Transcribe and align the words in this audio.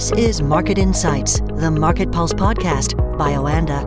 This 0.00 0.12
is 0.12 0.40
Market 0.40 0.78
Insights, 0.78 1.40
the 1.40 1.70
Market 1.70 2.10
Pulse 2.10 2.32
podcast 2.32 2.96
by 3.18 3.32
Oanda. 3.32 3.84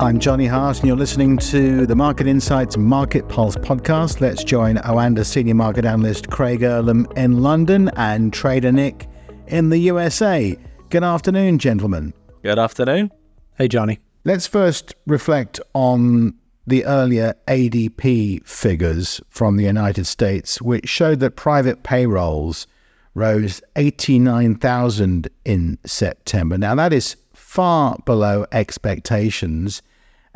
I'm 0.00 0.18
Johnny 0.18 0.46
Hart, 0.46 0.78
and 0.78 0.86
you're 0.86 0.96
listening 0.96 1.36
to 1.36 1.84
the 1.84 1.94
Market 1.94 2.26
Insights 2.26 2.78
Market 2.78 3.28
Pulse 3.28 3.56
podcast. 3.56 4.22
Let's 4.22 4.42
join 4.42 4.76
Oanda 4.76 5.26
senior 5.26 5.54
market 5.54 5.84
analyst 5.84 6.30
Craig 6.30 6.60
Erlam 6.60 7.14
in 7.14 7.42
London 7.42 7.90
and 7.96 8.32
trader 8.32 8.72
Nick 8.72 9.06
in 9.48 9.68
the 9.68 9.76
USA. 9.80 10.56
Good 10.88 11.04
afternoon, 11.04 11.58
gentlemen. 11.58 12.14
Good 12.42 12.58
afternoon. 12.58 13.10
Hey, 13.58 13.68
Johnny. 13.68 13.98
Let's 14.24 14.46
first 14.46 14.94
reflect 15.06 15.60
on 15.74 16.32
the 16.66 16.86
earlier 16.86 17.34
ADP 17.48 18.46
figures 18.46 19.20
from 19.28 19.58
the 19.58 19.64
United 19.64 20.06
States, 20.06 20.62
which 20.62 20.88
showed 20.88 21.20
that 21.20 21.36
private 21.36 21.82
payrolls 21.82 22.66
rose 23.14 23.60
89,000 23.76 25.28
in 25.44 25.78
September. 25.84 26.56
Now, 26.56 26.74
that 26.74 26.92
is 26.92 27.16
far 27.34 27.98
below 28.06 28.46
expectations. 28.52 29.82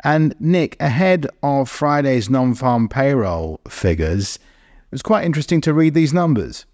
And 0.03 0.35
Nick, 0.39 0.77
ahead 0.79 1.27
of 1.41 1.69
Friday's 1.69 2.29
non 2.29 2.53
farm 2.53 2.87
payroll 2.87 3.59
figures, 3.67 4.35
it 4.35 4.91
was 4.91 5.01
quite 5.01 5.25
interesting 5.25 5.59
to 5.61 5.73
read 5.73 5.95
these 5.95 6.13
numbers. 6.13 6.65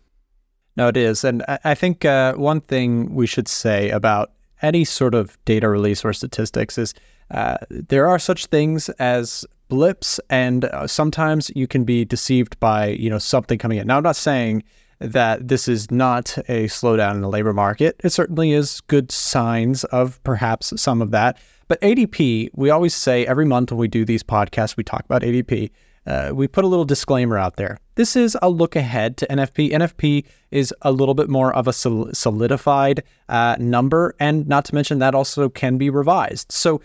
No, 0.76 0.88
it 0.88 0.98
is. 0.98 1.24
And 1.24 1.44
I 1.64 1.76
think 1.76 2.04
uh, 2.04 2.34
one 2.34 2.62
thing 2.62 3.14
we 3.14 3.28
should 3.28 3.48
say 3.48 3.90
about 3.92 4.32
any 4.62 4.84
sort 4.84 5.14
of 5.14 5.38
data 5.46 5.70
release 5.70 6.04
or 6.04 6.14
statistics 6.14 6.78
is 6.78 6.94
uh, 7.32 7.58
there 7.70 8.08
are 8.08 8.20
such 8.20 8.48
things 8.48 8.90
as 8.90 9.46
blips, 9.70 10.20
and 10.30 10.66
uh, 10.66 10.88
sometimes 10.88 11.52
you 11.56 11.68
can 11.68 11.84
be 11.84 12.06
deceived 12.06 12.60
by 12.60 12.88
you 12.88 13.10
know 13.10 13.20
something 13.20 13.58
coming 13.58 13.78
in. 13.78 13.88
Now, 13.88 13.98
I'm 13.98 14.04
not 14.04 14.16
saying 14.16 14.64
that 15.00 15.48
this 15.48 15.68
is 15.68 15.92
not 15.92 16.38
a 16.48 16.66
slowdown 16.66 17.16
in 17.16 17.22
the 17.22 17.30
labor 17.30 17.54
market. 17.54 17.96
It 18.04 18.12
certainly 18.12 18.54
is 18.54 18.82
good 18.82 19.12
signs 19.12 19.84
of 19.86 20.24
perhaps 20.24 20.74
some 20.82 21.02
of 21.02 21.12
that. 21.12 21.38
But 21.68 21.82
ADP, 21.82 22.50
we 22.54 22.70
always 22.70 22.94
say 22.94 23.26
every 23.26 23.46
month 23.46 23.72
when 23.72 23.80
we 23.80 23.88
do 23.88 24.06
these 24.06 24.24
podcasts, 24.24 24.78
we 24.78 24.84
talk 24.84 25.06
about 25.06 25.22
ADP. 25.22 25.72
Uh, 26.06 26.32
we 26.34 26.48
put 26.48 26.66
a 26.66 26.68
little 26.68 26.86
disclaimer 26.86 27.38
out 27.38 27.56
there. 27.56 27.80
This 27.96 28.16
is 28.16 28.38
a 28.42 28.50
look 28.50 28.76
ahead 28.76 29.18
to 29.18 29.28
NFP. 29.28 29.72
NFP 29.72 30.26
is 30.52 30.74
a 30.82 30.92
little 30.92 31.14
bit 31.14 31.30
more 31.30 31.54
of 31.54 31.68
a 31.68 31.74
solidified 31.74 33.04
uh, 33.30 33.56
number, 33.60 34.16
and 34.20 34.48
not 34.48 34.66
to 34.66 34.76
mention 34.76 35.00
that 35.00 35.16
also 35.16 35.48
can 35.48 35.78
be 35.78 35.90
revised. 35.90 36.52
So 36.52 36.82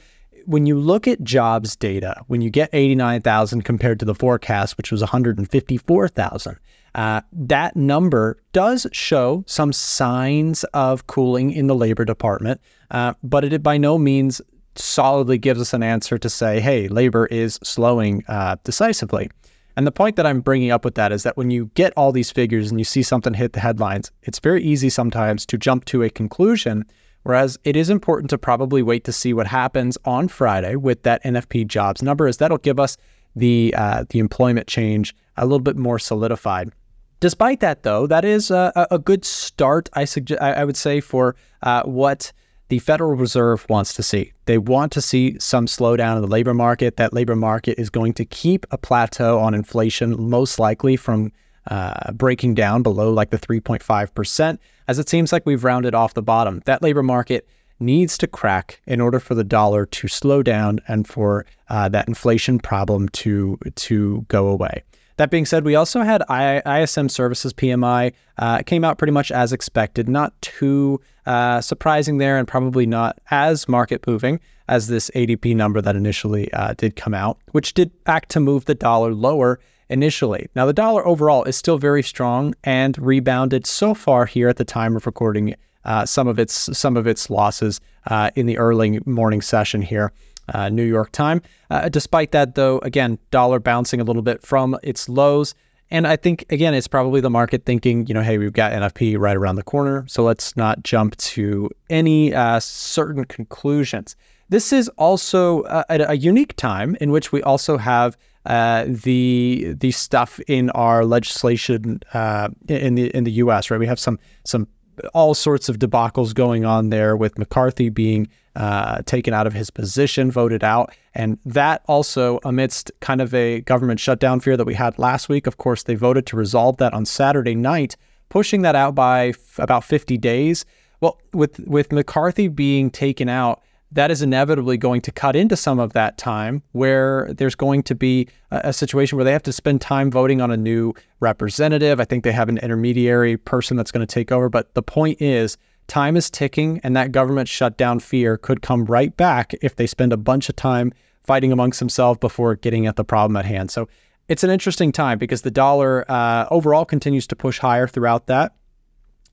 when 0.46 0.66
you 0.66 0.78
look 0.78 1.06
at 1.08 1.22
jobs 1.22 1.76
data, 1.76 2.22
when 2.26 2.40
you 2.40 2.50
get 2.50 2.70
89,000 2.72 3.62
compared 3.62 3.98
to 4.00 4.04
the 4.04 4.14
forecast, 4.14 4.76
which 4.76 4.90
was 4.90 5.00
154,000, 5.00 6.58
uh, 6.94 7.20
that 7.32 7.76
number 7.76 8.38
does 8.52 8.86
show 8.92 9.44
some 9.46 9.72
signs 9.72 10.64
of 10.74 11.06
cooling 11.06 11.50
in 11.50 11.66
the 11.66 11.74
labor 11.74 12.04
department, 12.04 12.60
uh, 12.90 13.14
but 13.22 13.44
it 13.44 13.62
by 13.62 13.76
no 13.76 13.98
means 13.98 14.40
solidly 14.74 15.38
gives 15.38 15.60
us 15.60 15.72
an 15.72 15.82
answer 15.82 16.18
to 16.18 16.30
say, 16.30 16.60
hey, 16.60 16.88
labor 16.88 17.26
is 17.26 17.58
slowing 17.62 18.24
uh, 18.28 18.56
decisively. 18.64 19.30
And 19.76 19.86
the 19.86 19.92
point 19.92 20.16
that 20.16 20.26
I'm 20.26 20.40
bringing 20.40 20.72
up 20.72 20.84
with 20.84 20.96
that 20.96 21.12
is 21.12 21.22
that 21.22 21.36
when 21.36 21.50
you 21.50 21.70
get 21.74 21.92
all 21.96 22.10
these 22.10 22.32
figures 22.32 22.70
and 22.70 22.80
you 22.80 22.84
see 22.84 23.02
something 23.02 23.34
hit 23.34 23.52
the 23.52 23.60
headlines, 23.60 24.10
it's 24.22 24.40
very 24.40 24.62
easy 24.62 24.90
sometimes 24.90 25.46
to 25.46 25.58
jump 25.58 25.84
to 25.86 26.02
a 26.02 26.10
conclusion 26.10 26.84
Whereas 27.28 27.58
it 27.62 27.76
is 27.76 27.90
important 27.90 28.30
to 28.30 28.38
probably 28.38 28.82
wait 28.82 29.04
to 29.04 29.12
see 29.12 29.34
what 29.34 29.46
happens 29.46 29.98
on 30.06 30.28
Friday 30.28 30.76
with 30.76 31.02
that 31.02 31.22
NFP 31.24 31.66
jobs 31.66 32.02
number, 32.02 32.26
as 32.26 32.38
that'll 32.38 32.56
give 32.56 32.80
us 32.80 32.96
the 33.36 33.74
uh, 33.76 34.04
the 34.08 34.18
employment 34.18 34.66
change 34.66 35.14
a 35.36 35.44
little 35.44 35.60
bit 35.60 35.76
more 35.76 35.98
solidified. 35.98 36.72
Despite 37.20 37.60
that, 37.60 37.82
though, 37.82 38.06
that 38.06 38.24
is 38.24 38.50
a, 38.50 38.72
a 38.90 38.98
good 38.98 39.26
start. 39.26 39.90
I 39.92 40.06
suggest 40.06 40.40
I 40.40 40.64
would 40.64 40.78
say 40.78 41.02
for 41.02 41.36
uh, 41.62 41.82
what 41.82 42.32
the 42.68 42.78
Federal 42.78 43.14
Reserve 43.14 43.66
wants 43.68 43.92
to 43.92 44.02
see. 44.02 44.32
They 44.46 44.56
want 44.56 44.90
to 44.92 45.02
see 45.02 45.38
some 45.38 45.66
slowdown 45.66 46.16
in 46.16 46.22
the 46.22 46.28
labor 46.28 46.54
market. 46.54 46.96
That 46.96 47.12
labor 47.12 47.36
market 47.36 47.78
is 47.78 47.90
going 47.90 48.14
to 48.14 48.24
keep 48.24 48.64
a 48.70 48.78
plateau 48.78 49.38
on 49.38 49.52
inflation, 49.52 50.30
most 50.30 50.58
likely 50.58 50.96
from 50.96 51.32
uh, 51.68 52.12
breaking 52.12 52.54
down 52.54 52.82
below 52.82 53.12
like 53.12 53.30
the 53.30 53.38
3.5%, 53.38 54.58
as 54.88 54.98
it 54.98 55.08
seems 55.08 55.32
like 55.32 55.46
we've 55.46 55.64
rounded 55.64 55.94
off 55.94 56.14
the 56.14 56.22
bottom. 56.22 56.62
That 56.64 56.82
labor 56.82 57.02
market 57.02 57.46
needs 57.80 58.18
to 58.18 58.26
crack 58.26 58.80
in 58.86 59.00
order 59.00 59.20
for 59.20 59.34
the 59.34 59.44
dollar 59.44 59.86
to 59.86 60.08
slow 60.08 60.42
down 60.42 60.80
and 60.88 61.06
for 61.06 61.46
uh, 61.68 61.88
that 61.90 62.08
inflation 62.08 62.58
problem 62.58 63.08
to 63.10 63.58
to 63.76 64.24
go 64.28 64.48
away. 64.48 64.82
That 65.18 65.30
being 65.32 65.46
said, 65.46 65.64
we 65.64 65.74
also 65.74 66.02
had 66.02 66.22
ISM 66.30 67.08
Services 67.08 67.52
PMI 67.52 68.12
uh, 68.38 68.62
came 68.62 68.84
out 68.84 68.98
pretty 68.98 69.12
much 69.12 69.32
as 69.32 69.52
expected, 69.52 70.08
not 70.08 70.40
too 70.42 71.00
uh, 71.26 71.60
surprising 71.60 72.18
there, 72.18 72.38
and 72.38 72.46
probably 72.46 72.86
not 72.86 73.18
as 73.32 73.68
market 73.68 74.06
moving 74.06 74.38
as 74.68 74.86
this 74.86 75.10
ADP 75.16 75.56
number 75.56 75.80
that 75.80 75.96
initially 75.96 76.52
uh, 76.52 76.74
did 76.74 76.94
come 76.94 77.14
out, 77.14 77.38
which 77.50 77.74
did 77.74 77.90
act 78.06 78.28
to 78.30 78.40
move 78.40 78.66
the 78.66 78.76
dollar 78.76 79.12
lower 79.12 79.58
initially. 79.88 80.48
Now, 80.54 80.66
the 80.66 80.72
dollar 80.72 81.06
overall 81.06 81.44
is 81.44 81.56
still 81.56 81.78
very 81.78 82.02
strong 82.02 82.54
and 82.64 82.96
rebounded 82.98 83.66
so 83.66 83.94
far 83.94 84.26
here 84.26 84.48
at 84.48 84.56
the 84.56 84.64
time 84.64 84.96
of 84.96 85.06
recording 85.06 85.54
uh, 85.84 86.04
some 86.04 86.28
of 86.28 86.38
its 86.38 86.76
some 86.76 86.96
of 86.96 87.06
its 87.06 87.30
losses 87.30 87.80
uh, 88.08 88.30
in 88.34 88.46
the 88.46 88.58
early 88.58 89.00
morning 89.06 89.40
session 89.40 89.82
here. 89.82 90.12
Uh, 90.54 90.70
New 90.70 90.82
York 90.82 91.12
time. 91.12 91.42
Uh, 91.68 91.90
despite 91.90 92.32
that, 92.32 92.54
though, 92.54 92.78
again, 92.78 93.18
dollar 93.30 93.58
bouncing 93.58 94.00
a 94.00 94.04
little 94.04 94.22
bit 94.22 94.40
from 94.40 94.78
its 94.82 95.06
lows. 95.06 95.54
And 95.90 96.06
I 96.06 96.16
think, 96.16 96.46
again, 96.48 96.72
it's 96.72 96.88
probably 96.88 97.20
the 97.20 97.28
market 97.28 97.66
thinking, 97.66 98.06
you 98.06 98.14
know, 98.14 98.22
hey, 98.22 98.38
we've 98.38 98.54
got 98.54 98.72
NFP 98.72 99.18
right 99.18 99.36
around 99.36 99.56
the 99.56 99.62
corner. 99.62 100.06
So 100.08 100.22
let's 100.22 100.56
not 100.56 100.82
jump 100.82 101.18
to 101.18 101.68
any 101.90 102.32
uh, 102.32 102.60
certain 102.60 103.26
conclusions. 103.26 104.16
This 104.50 104.72
is 104.72 104.88
also 104.96 105.64
a, 105.64 105.84
a, 105.88 106.16
unique 106.16 106.56
time 106.56 106.96
in 107.00 107.10
which 107.10 107.32
we 107.32 107.42
also 107.42 107.76
have 107.76 108.16
uh, 108.46 108.86
the 108.88 109.74
the 109.78 109.90
stuff 109.90 110.40
in 110.48 110.70
our 110.70 111.04
legislation 111.04 112.00
uh, 112.14 112.48
in 112.66 112.94
the 112.94 113.14
in 113.14 113.24
the 113.24 113.32
U.S. 113.32 113.70
Right, 113.70 113.78
we 113.78 113.86
have 113.86 114.00
some 114.00 114.18
some 114.44 114.66
all 115.14 115.34
sorts 115.34 115.68
of 115.68 115.78
debacles 115.78 116.34
going 116.34 116.64
on 116.64 116.88
there 116.88 117.16
with 117.16 117.38
McCarthy 117.38 117.88
being 117.90 118.26
uh, 118.56 119.02
taken 119.02 119.34
out 119.34 119.46
of 119.46 119.52
his 119.52 119.70
position, 119.70 120.30
voted 120.30 120.64
out, 120.64 120.94
and 121.14 121.38
that 121.44 121.82
also 121.86 122.40
amidst 122.44 122.90
kind 123.00 123.20
of 123.20 123.34
a 123.34 123.60
government 123.60 124.00
shutdown 124.00 124.40
fear 124.40 124.56
that 124.56 124.66
we 124.66 124.74
had 124.74 124.98
last 124.98 125.28
week. 125.28 125.46
Of 125.46 125.58
course, 125.58 125.82
they 125.82 125.94
voted 125.94 126.26
to 126.26 126.36
resolve 126.36 126.78
that 126.78 126.94
on 126.94 127.04
Saturday 127.04 127.54
night, 127.54 127.96
pushing 128.30 128.62
that 128.62 128.74
out 128.74 128.94
by 128.94 129.28
f- 129.28 129.58
about 129.58 129.84
50 129.84 130.16
days. 130.16 130.64
Well, 131.00 131.20
with 131.32 131.60
with 131.60 131.92
McCarthy 131.92 132.48
being 132.48 132.90
taken 132.90 133.28
out 133.28 133.62
that 133.92 134.10
is 134.10 134.20
inevitably 134.20 134.76
going 134.76 135.00
to 135.00 135.12
cut 135.12 135.34
into 135.34 135.56
some 135.56 135.78
of 135.78 135.92
that 135.94 136.18
time 136.18 136.62
where 136.72 137.32
there's 137.32 137.54
going 137.54 137.82
to 137.84 137.94
be 137.94 138.28
a, 138.50 138.60
a, 138.64 138.72
situation 138.72 139.16
where 139.16 139.24
they 139.24 139.32
have 139.32 139.42
to 139.42 139.52
spend 139.52 139.80
time 139.80 140.10
voting 140.10 140.40
on 140.40 140.50
a 140.50 140.56
new 140.56 140.92
representative. 141.20 141.98
I 141.98 142.04
think 142.04 142.24
they 142.24 142.32
have 142.32 142.48
an 142.48 142.58
intermediary 142.58 143.36
person 143.36 143.76
that's 143.76 143.90
going 143.90 144.06
to 144.06 144.12
take 144.12 144.30
over. 144.30 144.48
But 144.48 144.74
the 144.74 144.82
point 144.82 145.22
is, 145.22 145.56
time 145.86 146.16
is 146.16 146.30
ticking, 146.30 146.80
and 146.84 146.94
that 146.96 147.12
government 147.12 147.48
shutdown 147.48 147.98
fear 147.98 148.36
could 148.36 148.60
come 148.60 148.84
right 148.84 149.16
back 149.16 149.54
if 149.62 149.76
they 149.76 149.86
spend 149.86 150.12
a 150.12 150.18
bunch 150.18 150.48
of 150.50 150.56
time 150.56 150.92
fighting 151.24 151.50
amongst 151.50 151.78
themselves 151.78 152.18
before 152.18 152.56
getting 152.56 152.86
at 152.86 152.96
the 152.96 153.04
problem 153.04 153.36
at 153.36 153.46
hand. 153.46 153.70
So 153.70 153.88
it's 154.28 154.44
an 154.44 154.50
interesting 154.50 154.92
time 154.92 155.18
because 155.18 155.42
the 155.42 155.50
dollar 155.50 156.04
uh, 156.10 156.46
overall 156.50 156.84
continues 156.84 157.26
to 157.28 157.36
push 157.36 157.58
higher 157.58 157.86
throughout 157.86 158.26
that. 158.26 158.54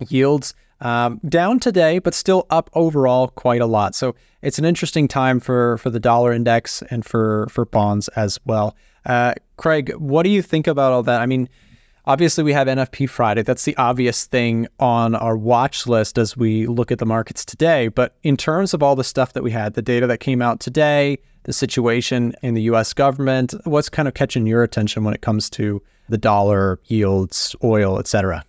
Yields 0.07 0.53
um, 0.81 1.19
down 1.27 1.59
today, 1.59 1.99
but 1.99 2.13
still 2.13 2.45
up 2.49 2.69
overall 2.73 3.29
quite 3.29 3.61
a 3.61 3.65
lot. 3.65 3.95
So 3.95 4.15
it's 4.41 4.59
an 4.59 4.65
interesting 4.65 5.07
time 5.07 5.39
for 5.39 5.77
for 5.77 5.89
the 5.89 5.99
dollar 5.99 6.31
index 6.31 6.81
and 6.89 7.05
for 7.05 7.47
for 7.49 7.65
bonds 7.65 8.07
as 8.09 8.39
well. 8.45 8.75
Uh, 9.05 9.33
Craig, 9.57 9.93
what 9.95 10.23
do 10.23 10.29
you 10.29 10.41
think 10.41 10.67
about 10.67 10.91
all 10.91 11.03
that? 11.03 11.21
I 11.21 11.25
mean, 11.25 11.47
obviously 12.05 12.43
we 12.43 12.53
have 12.53 12.67
NFP 12.67 13.09
Friday. 13.09 13.43
That's 13.43 13.63
the 13.63 13.75
obvious 13.77 14.25
thing 14.25 14.67
on 14.79 15.15
our 15.15 15.37
watch 15.37 15.87
list 15.87 16.17
as 16.17 16.35
we 16.35 16.67
look 16.67 16.91
at 16.91 16.99
the 16.99 17.05
markets 17.05 17.45
today. 17.45 17.87
But 17.87 18.15
in 18.23 18.37
terms 18.37 18.73
of 18.73 18.83
all 18.83 18.95
the 18.95 19.03
stuff 19.03 19.33
that 19.33 19.43
we 19.43 19.51
had, 19.51 19.73
the 19.73 19.81
data 19.81 20.07
that 20.07 20.19
came 20.19 20.41
out 20.41 20.59
today, 20.59 21.19
the 21.43 21.53
situation 21.53 22.33
in 22.41 22.55
the 22.55 22.63
U.S. 22.63 22.93
government, 22.93 23.53
what's 23.65 23.89
kind 23.89 24.07
of 24.07 24.13
catching 24.13 24.47
your 24.47 24.63
attention 24.63 25.03
when 25.03 25.13
it 25.13 25.21
comes 25.21 25.49
to 25.51 25.81
the 26.09 26.17
dollar 26.17 26.79
yields, 26.85 27.55
oil, 27.63 27.99
et 27.99 28.07
cetera? 28.07 28.43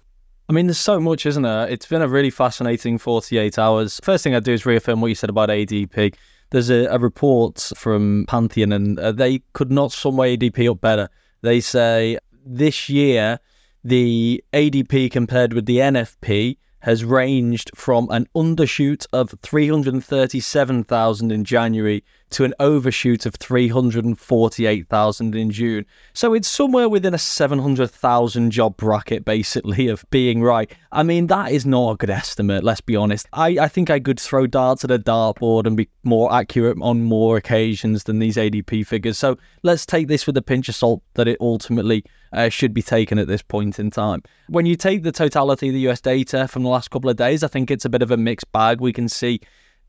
I 0.49 0.53
mean, 0.53 0.67
there's 0.67 0.79
so 0.79 1.01
much, 1.01 1.27
isn't 1.27 1.43
there? 1.43 1.67
It's 1.69 1.87
been 1.87 2.03
a 2.03 2.09
really 2.09 2.31
fascinating 2.31 2.99
48 2.99 3.59
hours. 3.59 4.01
First 4.05 4.23
thing 4.23 4.35
I 4.35 4.41
do 4.41 4.53
is 4.53 4.65
reaffirm 4.65 5.01
what 5.01 5.09
you 5.09 5.17
said 5.17 5.31
about 5.31 5.49
ADP. 5.49 6.15
There's 6.51 6.71
a, 6.71 6.85
a 6.87 6.99
report 7.01 7.73
from 7.75 8.27
Pantheon, 8.29 8.71
and 8.73 8.99
uh, 9.01 9.11
they 9.11 9.43
could 9.55 9.73
not 9.73 9.91
sum 9.91 10.15
ADP 10.17 10.71
up 10.71 10.81
better. 10.81 11.09
They 11.43 11.59
say 11.61 12.19
this 12.45 12.89
year, 12.89 13.41
the 13.83 14.43
ADP 14.53 15.11
compared 15.11 15.53
with 15.53 15.67
the 15.67 15.79
NFP 15.79 16.59
has 16.81 17.05
ranged 17.05 17.73
from 17.75 18.07
an 18.11 18.29
undershoot 18.37 19.07
of 19.13 19.35
337,000 19.43 21.33
in 21.33 21.45
January 21.45 22.05
to 22.31 22.45
an 22.45 22.55
overshoot 22.59 23.27
of 23.27 23.35
348,000 23.37 25.35
in 25.35 25.51
June. 25.51 25.87
So 26.13 26.35
it's 26.35 26.49
somewhere 26.49 26.89
within 26.89 27.15
a 27.15 27.19
700,000 27.19 28.51
job 28.51 28.77
bracket, 28.77 29.25
basically, 29.25 29.89
of 29.89 30.05
being 30.11 30.43
right. 30.43 30.71
I 30.93 31.03
mean, 31.03 31.29
that 31.29 31.53
is 31.53 31.65
not 31.65 31.93
a 31.93 31.97
good 31.97 32.11
estimate, 32.11 32.65
let's 32.65 32.81
be 32.81 32.97
honest. 32.97 33.29
I, 33.33 33.59
I 33.61 33.69
think 33.69 33.91
I 33.91 34.01
could 34.01 34.19
throw 34.19 34.47
darts 34.47 34.85
at 34.85 34.91
a 34.91 34.99
dartboard 34.99 35.67
and 35.67 35.77
be 35.77 35.89
more 36.03 36.33
accurate 36.33 36.79
on 36.81 37.05
more 37.05 37.37
occasions 37.37 38.05
than 38.05 38.19
these 38.19 38.37
ADP 38.37 38.87
figures. 38.87 39.19
So 39.19 39.39
let's 39.63 39.87
take 39.87 40.09
this 40.09 40.27
with 40.27 40.37
a 40.37 40.43
pinch 40.43 40.69
of 40.69 40.75
salt 40.75 41.03
that 41.15 41.29
it 41.29 41.39
ultimately 41.41 42.05
uh, 42.33 42.49
should 42.49 42.75
be 42.75 42.83
taken 42.83 43.19
at 43.19 43.29
this 43.29 43.43
point 43.43 43.79
in 43.79 43.91
time. 43.91 44.23
When 44.49 44.67
you 44.67 44.77
take 44.77 45.03
the 45.03 45.13
totality 45.13 45.69
of 45.69 45.75
the 45.75 45.89
US 45.89 46.01
data 46.01 46.49
from 46.49 46.65
the 46.65 46.69
last 46.69 46.91
couple 46.91 47.11
of 47.11 47.17
days, 47.17 47.43
I 47.43 47.49
think 47.49 47.71
it's 47.71 47.85
a 47.85 47.89
bit 47.91 48.03
of 48.03 48.11
a 48.11 48.17
mixed 48.17 48.51
bag. 48.53 48.81
We 48.81 48.93
can 48.93 49.09
see 49.09 49.41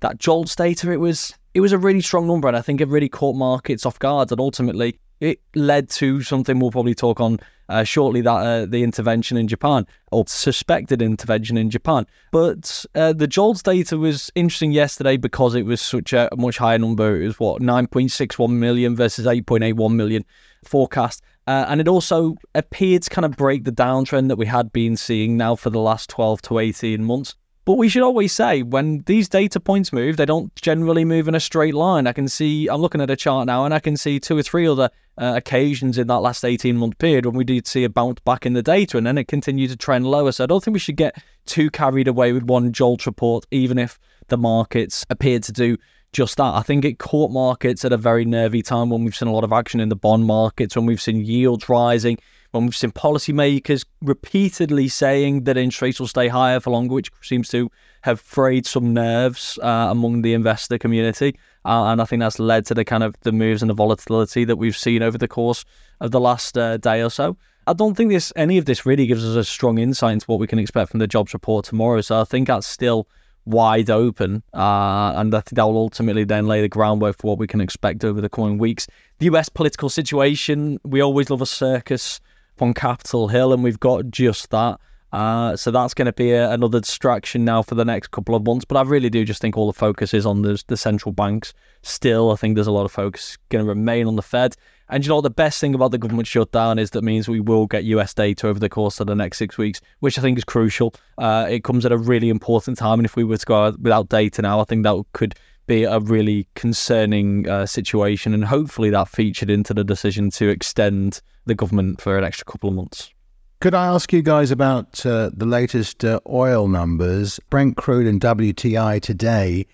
that 0.02 0.20
JOLTS 0.20 0.56
data, 0.56 0.92
it 0.92 1.00
was 1.00 1.34
it 1.58 1.60
was 1.60 1.72
a 1.72 1.78
really 1.80 2.02
strong 2.02 2.28
number, 2.28 2.48
and 2.48 2.56
I 2.56 2.62
think 2.62 2.82
it 2.82 2.88
really 2.88 3.10
caught 3.10 3.36
markets 3.36 3.84
off 3.84 3.98
guard. 3.98 4.32
And 4.32 4.40
ultimately, 4.40 5.00
it 5.20 5.42
led 5.56 5.90
to 5.90 6.22
something 6.22 6.60
we'll 6.60 6.70
probably 6.70 6.94
talk 6.94 7.20
on 7.20 7.40
uh, 7.68 7.84
shortly 7.84 8.22
that 8.22 8.30
uh, 8.30 8.66
the 8.68 8.84
intervention 8.84 9.38
in 9.38 9.48
Japan 9.48 9.88
or 10.12 10.24
suspected 10.28 11.02
intervention 11.02 11.58
in 11.58 11.72
Japan. 11.72 12.06
But 12.32 12.86
uh, 12.94 13.12
the 13.12 13.26
JOLTS 13.26 13.64
data 13.64 13.98
was 13.98 14.30
interesting 14.36 14.72
yesterday 14.72 15.18
because 15.18 15.56
it 15.56 15.64
was 15.64 15.82
such 15.82 16.14
a 16.14 16.30
much 16.38 16.60
higher 16.60 16.78
number. 16.78 17.20
It 17.20 17.26
was 17.26 17.40
what 17.40 17.60
9.61 17.60 18.52
million 18.52 18.96
versus 18.96 19.26
8.81 19.26 19.96
million 19.96 20.26
forecast. 20.64 21.24
Uh, 21.48 21.66
and 21.70 21.82
it 21.82 21.88
also 21.88 22.36
appeared 22.54 23.02
to 23.02 23.10
kind 23.10 23.26
of 23.26 23.36
break 23.36 23.64
the 23.64 23.72
downtrend 23.72 24.28
that 24.28 24.36
we 24.36 24.46
had 24.46 24.72
been 24.72 24.96
seeing 24.96 25.38
now 25.38 25.56
for 25.56 25.72
the 25.72 25.80
last 25.80 26.08
12 26.12 26.40
to 26.44 26.60
18 26.60 27.04
months. 27.04 27.36
But 27.68 27.78
we 27.78 27.90
should 27.90 28.02
always 28.02 28.32
say 28.32 28.64
when 28.64 29.04
these 29.08 29.28
data 29.28 29.60
points 29.60 29.92
move, 29.92 30.16
they 30.16 30.26
don't 30.26 30.56
generally 30.56 31.04
move 31.04 31.28
in 31.28 31.36
a 31.36 31.40
straight 31.42 31.74
line. 31.74 32.08
I 32.08 32.14
can 32.14 32.30
see, 32.30 32.70
I'm 32.70 32.80
looking 32.80 33.02
at 33.02 33.10
a 33.10 33.18
chart 33.18 33.46
now, 33.46 33.66
and 33.66 33.74
I 33.74 33.80
can 33.80 33.98
see 33.98 34.22
two 34.22 34.38
or 34.38 34.42
three 34.42 34.66
other 34.66 34.90
uh, 35.18 35.34
occasions 35.36 35.98
in 35.98 36.08
that 36.08 36.20
last 36.20 36.46
18 36.46 36.78
month 36.78 36.98
period 36.98 37.26
when 37.26 37.36
we 37.36 37.44
did 37.44 37.68
see 37.68 37.84
a 37.84 37.90
bounce 37.90 38.22
back 38.22 38.46
in 38.46 38.54
the 38.54 38.64
data 38.64 38.98
and 38.98 39.06
then 39.06 39.18
it 39.18 39.28
continued 39.28 39.72
to 39.72 39.76
trend 39.76 40.08
lower. 40.08 40.32
So 40.32 40.46
I 40.46 40.48
don't 40.48 40.64
think 40.64 40.76
we 40.76 40.80
should 40.80 40.96
get 40.96 41.22
too 41.46 41.70
carried 41.70 42.08
away 42.08 42.32
with 42.32 42.44
one 42.44 42.72
JOLT 42.72 43.06
report, 43.06 43.46
even 43.52 43.78
if 43.78 44.00
the 44.30 44.38
markets 44.38 45.06
appeared 45.10 45.44
to 45.44 45.52
do 45.52 45.76
just 46.14 46.38
that. 46.38 46.56
I 46.56 46.62
think 46.62 46.86
it 46.86 47.00
caught 47.00 47.32
markets 47.32 47.86
at 47.86 47.94
a 47.94 47.98
very 47.98 48.26
nervy 48.26 48.62
time 48.62 48.90
when 48.90 49.04
we've 49.04 49.16
seen 49.16 49.28
a 49.28 49.34
lot 49.34 49.44
of 49.44 49.54
action 49.54 49.80
in 49.80 49.90
the 49.90 49.96
bond 49.96 50.26
markets, 50.26 50.76
when 50.76 50.86
we've 50.86 51.02
seen 51.02 51.24
yields 51.26 51.70
rising 51.70 52.18
when 52.52 52.66
we've 52.66 52.76
seen 52.76 52.92
policymakers 52.92 53.86
repeatedly 54.02 54.88
saying 54.88 55.44
that 55.44 55.58
interest 55.58 55.82
rates 55.82 56.00
will 56.00 56.08
stay 56.08 56.28
higher 56.28 56.60
for 56.60 56.72
longer, 56.72 56.94
which 56.94 57.12
seems 57.22 57.50
to 57.50 57.70
have 58.02 58.20
frayed 58.20 58.66
some 58.66 58.94
nerves 58.94 59.60
uh, 59.62 59.88
among 59.90 60.22
the 60.22 60.34
investor 60.34 60.78
community. 60.78 61.38
Uh, 61.66 61.86
and 61.86 62.02
I 62.02 62.06
think 62.06 62.22
that's 62.22 62.40
led 62.40 62.66
to 62.68 62.74
the 62.74 62.86
kind 62.86 63.04
of 63.04 63.16
the 63.22 63.32
moves 63.32 63.62
and 63.62 63.70
the 63.70 63.76
volatility 63.76 64.46
that 64.46 64.56
we've 64.56 64.78
seen 64.78 65.04
over 65.04 65.18
the 65.18 65.28
course 65.28 65.66
of 66.00 66.12
the 66.12 66.20
last 66.20 66.58
uh, 66.58 66.78
day 66.78 67.02
or 67.02 67.10
so. 67.10 67.38
I 67.68 67.74
don't 67.74 67.96
think 67.96 68.12
this 68.12 68.32
any 68.38 68.58
of 68.58 68.66
this 68.66 68.86
really 68.86 69.08
gives 69.08 69.26
us 69.26 69.36
a 69.36 69.44
strong 69.44 69.78
insight 69.78 70.14
into 70.14 70.26
what 70.28 70.40
we 70.40 70.48
can 70.48 70.60
expect 70.60 70.92
from 70.92 71.00
the 71.00 71.08
jobs 71.08 71.34
report 71.34 71.66
tomorrow. 71.66 72.00
So 72.00 72.22
I 72.22 72.24
think 72.24 72.48
that's 72.48 72.66
still 72.66 73.10
wide 73.48 73.90
open, 73.90 74.44
uh, 74.54 75.14
and 75.16 75.34
I 75.34 75.42
think 75.42 75.56
that 75.56 75.66
will 75.66 75.78
ultimately 75.78 76.24
then 76.24 76.48
lay 76.48 76.62
the 76.62 76.70
groundwork 76.70 77.18
for 77.18 77.28
what 77.28 77.40
we 77.40 77.48
can 77.48 77.62
expect 77.62 78.04
over 78.04 78.22
the 78.22 78.30
coming 78.30 78.58
weeks. 78.58 78.88
The 79.20 79.26
US 79.28 79.50
political 79.50 79.90
situation, 79.90 80.80
we 80.84 81.02
always 81.02 81.30
love 81.30 81.42
a 81.42 81.46
circus 81.46 82.20
on 82.60 82.74
Capitol 82.74 83.30
Hill, 83.30 83.54
and 83.54 83.64
we've 83.64 83.80
got 83.80 84.10
just 84.12 84.50
that. 84.52 84.80
Uh, 85.14 85.56
so 85.56 85.72
that's 85.72 85.94
going 85.94 86.06
to 86.08 86.14
be 86.14 86.32
a, 86.32 86.52
another 86.52 86.82
distraction 86.82 87.46
now 87.46 87.62
for 87.62 87.76
the 87.76 87.86
next 87.86 88.12
couple 88.12 88.36
of 88.36 88.46
months. 88.46 88.66
But 88.66 88.78
I 88.78 88.82
really 88.82 89.10
do 89.10 89.24
just 89.24 89.42
think 89.42 89.58
all 89.58 89.68
the 89.68 89.78
focus 89.78 90.14
is 90.14 90.26
on 90.26 90.42
the, 90.42 90.62
the 90.68 90.78
central 90.78 91.14
banks. 91.14 91.54
Still, 91.82 92.32
I 92.32 92.36
think 92.36 92.56
there's 92.56 92.68
a 92.68 92.72
lot 92.72 92.86
of 92.86 92.92
focus 92.92 93.38
going 93.50 93.64
to 93.64 93.70
remain 93.70 94.08
on 94.08 94.18
the 94.18 94.22
Fed. 94.22 94.56
And 94.90 95.06
you 95.06 95.10
know? 95.10 95.22
The 95.22 95.30
best 95.30 95.60
thing 95.60 95.76
about 95.76 95.92
the 95.92 95.98
government 95.98 96.28
shutdown 96.28 96.80
is 96.80 96.92
that 96.92 97.04
means 97.04 97.28
we 97.28 97.40
will 97.40 97.66
get 97.66 97.84
US 97.86 98.14
data 98.14 98.48
over 98.48 98.60
the 98.60 98.70
course 98.70 99.00
of 99.00 99.08
the 99.08 99.16
next 99.16 99.38
six 99.38 99.58
weeks, 99.58 99.82
which 100.00 100.18
I 100.18 100.22
think 100.22 100.38
is 100.38 100.44
crucial. 100.44 100.94
Uh, 101.18 101.48
it 101.50 101.64
comes 101.64 101.86
at 101.86 101.92
a 101.92 101.98
really 101.98 102.30
important 102.30 102.78
time. 102.78 103.00
And 103.00 103.06
if 103.06 103.16
we 103.16 103.24
were 103.24 103.38
to 103.38 103.46
go 103.46 103.72
without 103.72 104.10
data 104.10 104.42
now, 104.42 104.60
I 104.60 104.64
think 104.64 104.84
that 104.84 105.04
could 105.14 105.36
be 105.66 105.84
a 105.84 106.00
really 106.00 106.48
concerning 106.56 107.48
uh, 107.50 107.66
situation. 107.66 108.34
And 108.34 108.46
hopefully 108.46 108.90
that 108.92 109.10
featured 109.10 109.50
into 109.50 109.74
the 109.74 109.84
decision 109.84 110.30
to 110.32 110.48
extend 110.48 111.22
the 111.46 111.56
government 111.56 112.00
for 112.02 112.18
an 112.18 112.24
extra 112.24 112.46
couple 112.46 112.70
of 112.70 112.76
months. 112.76 113.12
Could 113.60 113.74
I 113.74 113.88
ask 113.88 114.14
you 114.14 114.22
guys 114.22 114.52
about 114.52 115.04
uh, 115.06 115.32
the 115.34 115.46
latest 115.46 116.06
uh, 116.06 116.20
oil 116.30 116.68
numbers? 116.68 117.40
Brent 117.50 117.76
crude 117.76 118.06
and 118.06 118.22
WTI 118.22 119.02
today 119.02 119.66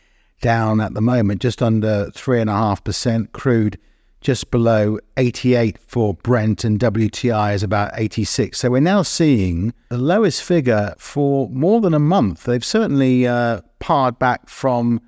down 0.42 0.80
at 0.80 0.94
the 0.94 1.02
moment, 1.02 1.42
just 1.42 1.62
under 1.62 2.10
3.5%. 2.12 3.32
Crude 3.34 3.78
just 4.24 4.50
below 4.50 4.98
88 5.18 5.78
for 5.78 6.16
Brent, 6.16 6.64
and 6.64 6.80
WTI 6.80 7.54
is 7.54 7.62
about 7.62 7.92
86. 7.96 8.58
So 8.58 8.72
we're 8.72 8.80
now 8.80 9.04
seeing 9.04 9.74
the 9.90 9.98
lowest 9.98 10.42
figure 10.44 10.94
for 10.98 11.50
more 11.50 11.82
than 11.82 11.94
a 11.94 12.00
month. 12.00 12.46
They've 12.46 12.66
certainly 12.66 13.28
uh, 13.28 13.62
pared 13.80 14.18
back 14.18 14.50
from 14.50 15.02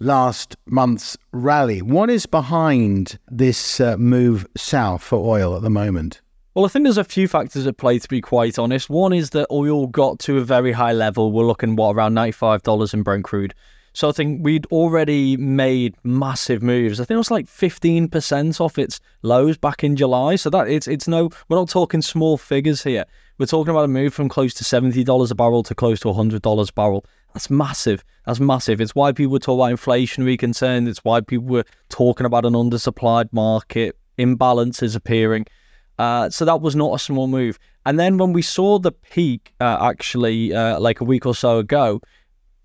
last 0.00 0.56
month's 0.66 1.16
rally. 1.32 1.82
What 1.82 2.10
is 2.10 2.26
behind 2.26 3.18
this 3.30 3.78
uh, 3.78 3.96
move 3.98 4.46
south 4.56 5.02
for 5.02 5.18
oil 5.18 5.54
at 5.54 5.62
the 5.62 5.70
moment? 5.70 6.20
Well, 6.54 6.66
I 6.66 6.68
think 6.68 6.84
there's 6.84 6.98
a 6.98 7.04
few 7.04 7.28
factors 7.28 7.66
at 7.66 7.78
play, 7.78 7.98
to 7.98 8.08
be 8.08 8.20
quite 8.20 8.58
honest. 8.58 8.90
One 8.90 9.12
is 9.12 9.30
that 9.30 9.46
oil 9.50 9.86
got 9.86 10.18
to 10.20 10.38
a 10.38 10.44
very 10.44 10.72
high 10.72 10.92
level. 10.92 11.32
We're 11.32 11.46
looking, 11.46 11.76
what, 11.76 11.96
around 11.96 12.14
$95 12.14 12.92
in 12.92 13.02
Brent 13.02 13.24
crude. 13.24 13.54
So 13.94 14.08
I 14.08 14.12
think 14.12 14.42
we'd 14.42 14.66
already 14.66 15.36
made 15.36 15.94
massive 16.02 16.62
moves. 16.62 16.98
I 16.98 17.04
think 17.04 17.16
it 17.16 17.18
was 17.18 17.30
like 17.30 17.46
15% 17.46 18.60
off 18.60 18.78
its 18.78 19.00
lows 19.22 19.58
back 19.58 19.84
in 19.84 19.96
July. 19.96 20.36
So 20.36 20.48
that 20.50 20.68
it's 20.68 20.88
it's 20.88 21.06
no 21.06 21.28
we're 21.48 21.58
not 21.58 21.68
talking 21.68 22.00
small 22.00 22.38
figures 22.38 22.82
here. 22.82 23.04
We're 23.38 23.46
talking 23.46 23.70
about 23.70 23.84
a 23.84 23.88
move 23.88 24.14
from 24.14 24.28
close 24.28 24.54
to 24.54 24.64
$70 24.64 25.30
a 25.30 25.34
barrel 25.34 25.62
to 25.64 25.74
close 25.74 26.00
to 26.00 26.08
$100 26.08 26.68
a 26.68 26.72
barrel. 26.72 27.04
That's 27.34 27.50
massive. 27.50 28.04
That's 28.26 28.40
massive. 28.40 28.80
It's 28.80 28.94
why 28.94 29.12
people 29.12 29.32
were 29.32 29.38
talking 29.38 29.60
about 29.60 29.78
inflationary 29.78 30.38
concerns. 30.38 30.88
It's 30.88 31.02
why 31.02 31.22
people 31.22 31.46
were 31.46 31.64
talking 31.88 32.26
about 32.26 32.44
an 32.44 32.52
undersupplied 32.52 33.32
market, 33.32 33.96
imbalances 34.18 34.94
appearing. 34.94 35.46
Uh, 35.98 36.30
so 36.30 36.44
that 36.44 36.60
was 36.60 36.76
not 36.76 36.94
a 36.94 36.98
small 36.98 37.26
move. 37.26 37.58
And 37.84 37.98
then 37.98 38.18
when 38.18 38.32
we 38.32 38.42
saw 38.42 38.78
the 38.78 38.92
peak, 38.92 39.52
uh, 39.60 39.78
actually, 39.80 40.54
uh, 40.54 40.78
like 40.78 41.00
a 41.00 41.04
week 41.04 41.26
or 41.26 41.34
so 41.34 41.58
ago, 41.58 42.00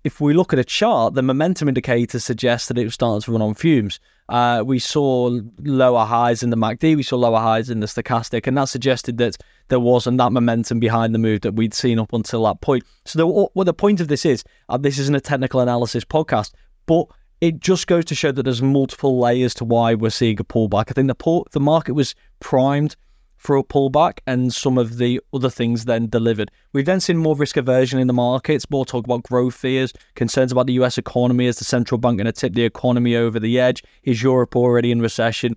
if 0.08 0.22
we 0.22 0.32
look 0.32 0.54
at 0.54 0.58
a 0.58 0.64
chart, 0.64 1.12
the 1.12 1.22
momentum 1.22 1.68
indicator 1.68 2.18
suggests 2.18 2.68
that 2.68 2.78
it 2.78 2.84
was 2.84 2.94
starting 2.94 3.20
to 3.20 3.30
run 3.30 3.42
on 3.42 3.52
fumes. 3.52 4.00
Uh, 4.30 4.62
we 4.64 4.78
saw 4.78 5.38
lower 5.60 6.06
highs 6.06 6.42
in 6.42 6.48
the 6.48 6.56
MACD, 6.56 6.96
we 6.96 7.02
saw 7.02 7.16
lower 7.16 7.38
highs 7.38 7.68
in 7.68 7.80
the 7.80 7.86
stochastic, 7.86 8.46
and 8.46 8.56
that 8.56 8.70
suggested 8.70 9.18
that 9.18 9.36
there 9.68 9.78
wasn't 9.78 10.16
that 10.16 10.32
momentum 10.32 10.80
behind 10.80 11.14
the 11.14 11.18
move 11.18 11.42
that 11.42 11.56
we'd 11.56 11.74
seen 11.74 11.98
up 11.98 12.14
until 12.14 12.44
that 12.44 12.62
point. 12.62 12.84
So, 13.04 13.18
the, 13.18 13.26
what 13.26 13.64
the 13.64 13.74
point 13.74 14.00
of 14.00 14.08
this 14.08 14.24
is, 14.24 14.44
uh, 14.70 14.78
this 14.78 14.98
isn't 14.98 15.14
a 15.14 15.20
technical 15.20 15.60
analysis 15.60 16.06
podcast, 16.06 16.54
but 16.86 17.04
it 17.42 17.60
just 17.60 17.86
goes 17.86 18.06
to 18.06 18.14
show 18.14 18.32
that 18.32 18.44
there's 18.44 18.62
multiple 18.62 19.18
layers 19.18 19.52
to 19.54 19.64
why 19.66 19.92
we're 19.92 20.08
seeing 20.08 20.40
a 20.40 20.44
pullback. 20.44 20.86
I 20.88 20.94
think 20.94 21.08
the 21.08 21.44
the 21.50 21.60
market 21.60 21.92
was 21.92 22.14
primed 22.40 22.96
for 23.38 23.56
a 23.56 23.62
pullback 23.62 24.18
and 24.26 24.52
some 24.52 24.76
of 24.76 24.98
the 24.98 25.20
other 25.32 25.48
things 25.48 25.86
then 25.86 26.08
delivered. 26.08 26.50
We've 26.72 26.84
then 26.84 27.00
seen 27.00 27.16
more 27.16 27.36
risk 27.36 27.56
aversion 27.56 27.98
in 27.98 28.08
the 28.08 28.12
markets, 28.12 28.68
more 28.68 28.84
talk 28.84 29.04
about 29.06 29.22
growth 29.22 29.54
fears, 29.54 29.92
concerns 30.16 30.52
about 30.52 30.66
the 30.66 30.74
US 30.74 30.98
economy. 30.98 31.46
Is 31.46 31.58
the 31.58 31.64
central 31.64 31.98
bank 31.98 32.18
going 32.18 32.26
to 32.26 32.32
tip 32.32 32.52
the 32.52 32.64
economy 32.64 33.16
over 33.16 33.40
the 33.40 33.58
edge? 33.58 33.82
Is 34.02 34.22
Europe 34.22 34.56
already 34.56 34.90
in 34.90 35.00
recession? 35.00 35.54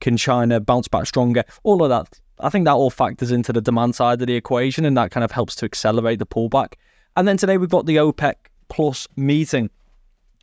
Can 0.00 0.16
China 0.16 0.60
bounce 0.60 0.88
back 0.88 1.06
stronger? 1.06 1.44
All 1.64 1.82
of 1.82 1.90
that. 1.90 2.18
I 2.38 2.48
think 2.48 2.64
that 2.66 2.74
all 2.74 2.90
factors 2.90 3.32
into 3.32 3.52
the 3.52 3.60
demand 3.60 3.94
side 3.94 4.20
of 4.20 4.26
the 4.26 4.34
equation 4.34 4.84
and 4.84 4.96
that 4.96 5.10
kind 5.10 5.24
of 5.24 5.32
helps 5.32 5.56
to 5.56 5.64
accelerate 5.64 6.18
the 6.18 6.26
pullback. 6.26 6.74
And 7.16 7.26
then 7.26 7.36
today 7.36 7.56
we've 7.58 7.68
got 7.68 7.86
the 7.86 7.96
OPEC 7.96 8.34
plus 8.68 9.08
meeting. 9.16 9.70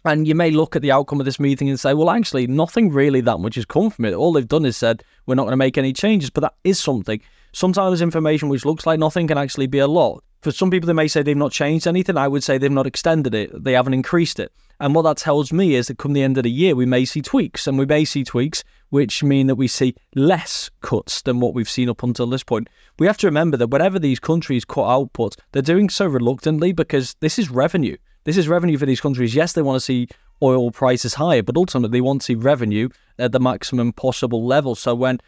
And 0.05 0.27
you 0.27 0.35
may 0.35 0.51
look 0.51 0.75
at 0.75 0.81
the 0.81 0.91
outcome 0.91 1.19
of 1.21 1.25
this 1.25 1.39
meeting 1.39 1.69
and 1.69 1.79
say, 1.79 1.93
well, 1.93 2.09
actually, 2.09 2.47
nothing 2.47 2.91
really 2.91 3.21
that 3.21 3.39
much 3.39 3.55
has 3.55 3.65
come 3.65 3.89
from 3.89 4.05
it. 4.05 4.13
All 4.13 4.33
they've 4.33 4.47
done 4.47 4.65
is 4.65 4.75
said, 4.75 5.03
we're 5.25 5.35
not 5.35 5.43
going 5.43 5.53
to 5.53 5.57
make 5.57 5.77
any 5.77 5.93
changes, 5.93 6.29
but 6.29 6.41
that 6.41 6.55
is 6.63 6.79
something. 6.79 7.21
Sometimes 7.53 8.01
information 8.01 8.49
which 8.49 8.65
looks 8.65 8.85
like 8.85 8.99
nothing 8.99 9.27
can 9.27 9.37
actually 9.37 9.67
be 9.67 9.79
a 9.79 9.87
lot. 9.87 10.23
For 10.41 10.51
some 10.51 10.69
people, 10.69 10.87
they 10.87 10.93
may 10.93 11.07
say 11.07 11.23
they've 11.23 11.37
not 11.37 11.53
changed 11.53 11.87
anything. 11.87 12.17
I 12.17 12.27
would 12.27 12.43
say 12.43 12.57
they've 12.57 12.69
not 12.69 12.87
extended 12.87 13.33
it, 13.33 13.63
they 13.63 13.73
haven't 13.73 13.93
increased 13.93 14.39
it. 14.39 14.51
And 14.79 14.93
what 14.93 15.03
that 15.03 15.17
tells 15.17 15.53
me 15.53 15.75
is 15.75 15.87
that 15.87 15.99
come 15.99 16.11
the 16.11 16.23
end 16.23 16.37
of 16.37 16.43
the 16.43 16.51
year, 16.51 16.75
we 16.75 16.85
may 16.85 17.05
see 17.05 17.21
tweaks, 17.21 17.67
and 17.67 17.77
we 17.77 17.85
may 17.85 18.03
see 18.03 18.25
tweaks 18.25 18.63
which 18.89 19.23
mean 19.23 19.47
that 19.47 19.55
we 19.55 19.67
see 19.67 19.95
less 20.13 20.69
cuts 20.81 21.23
than 21.23 21.39
what 21.39 21.55
we've 21.55 21.67
seen 21.67 21.89
up 21.89 22.03
until 22.03 22.27
this 22.27 22.43
point. 22.43 22.69
We 22.99 23.07
have 23.07 23.17
to 23.17 23.27
remember 23.27 23.57
that 23.57 23.69
whenever 23.69 23.97
these 23.97 24.19
countries 24.19 24.65
cut 24.65 24.87
output, 24.87 25.35
they're 25.51 25.63
doing 25.63 25.89
so 25.89 26.05
reluctantly 26.05 26.73
because 26.73 27.15
this 27.19 27.39
is 27.39 27.49
revenue. 27.49 27.97
This 28.25 28.37
is 28.37 28.47
revenue 28.47 28.77
for 28.77 28.85
these 28.85 29.01
countries. 29.01 29.35
Yes, 29.35 29.53
they 29.53 29.61
want 29.61 29.75
to 29.77 29.85
see 29.85 30.07
oil 30.41 30.71
prices 30.71 31.15
higher, 31.15 31.43
but 31.43 31.57
ultimately 31.57 31.97
they 31.97 32.01
want 32.01 32.21
to 32.21 32.25
see 32.25 32.35
revenue 32.35 32.89
at 33.19 33.31
the 33.31 33.39
maximum 33.39 33.91
possible 33.93 34.45
level. 34.45 34.75
So 34.75 34.95
when 34.95 35.19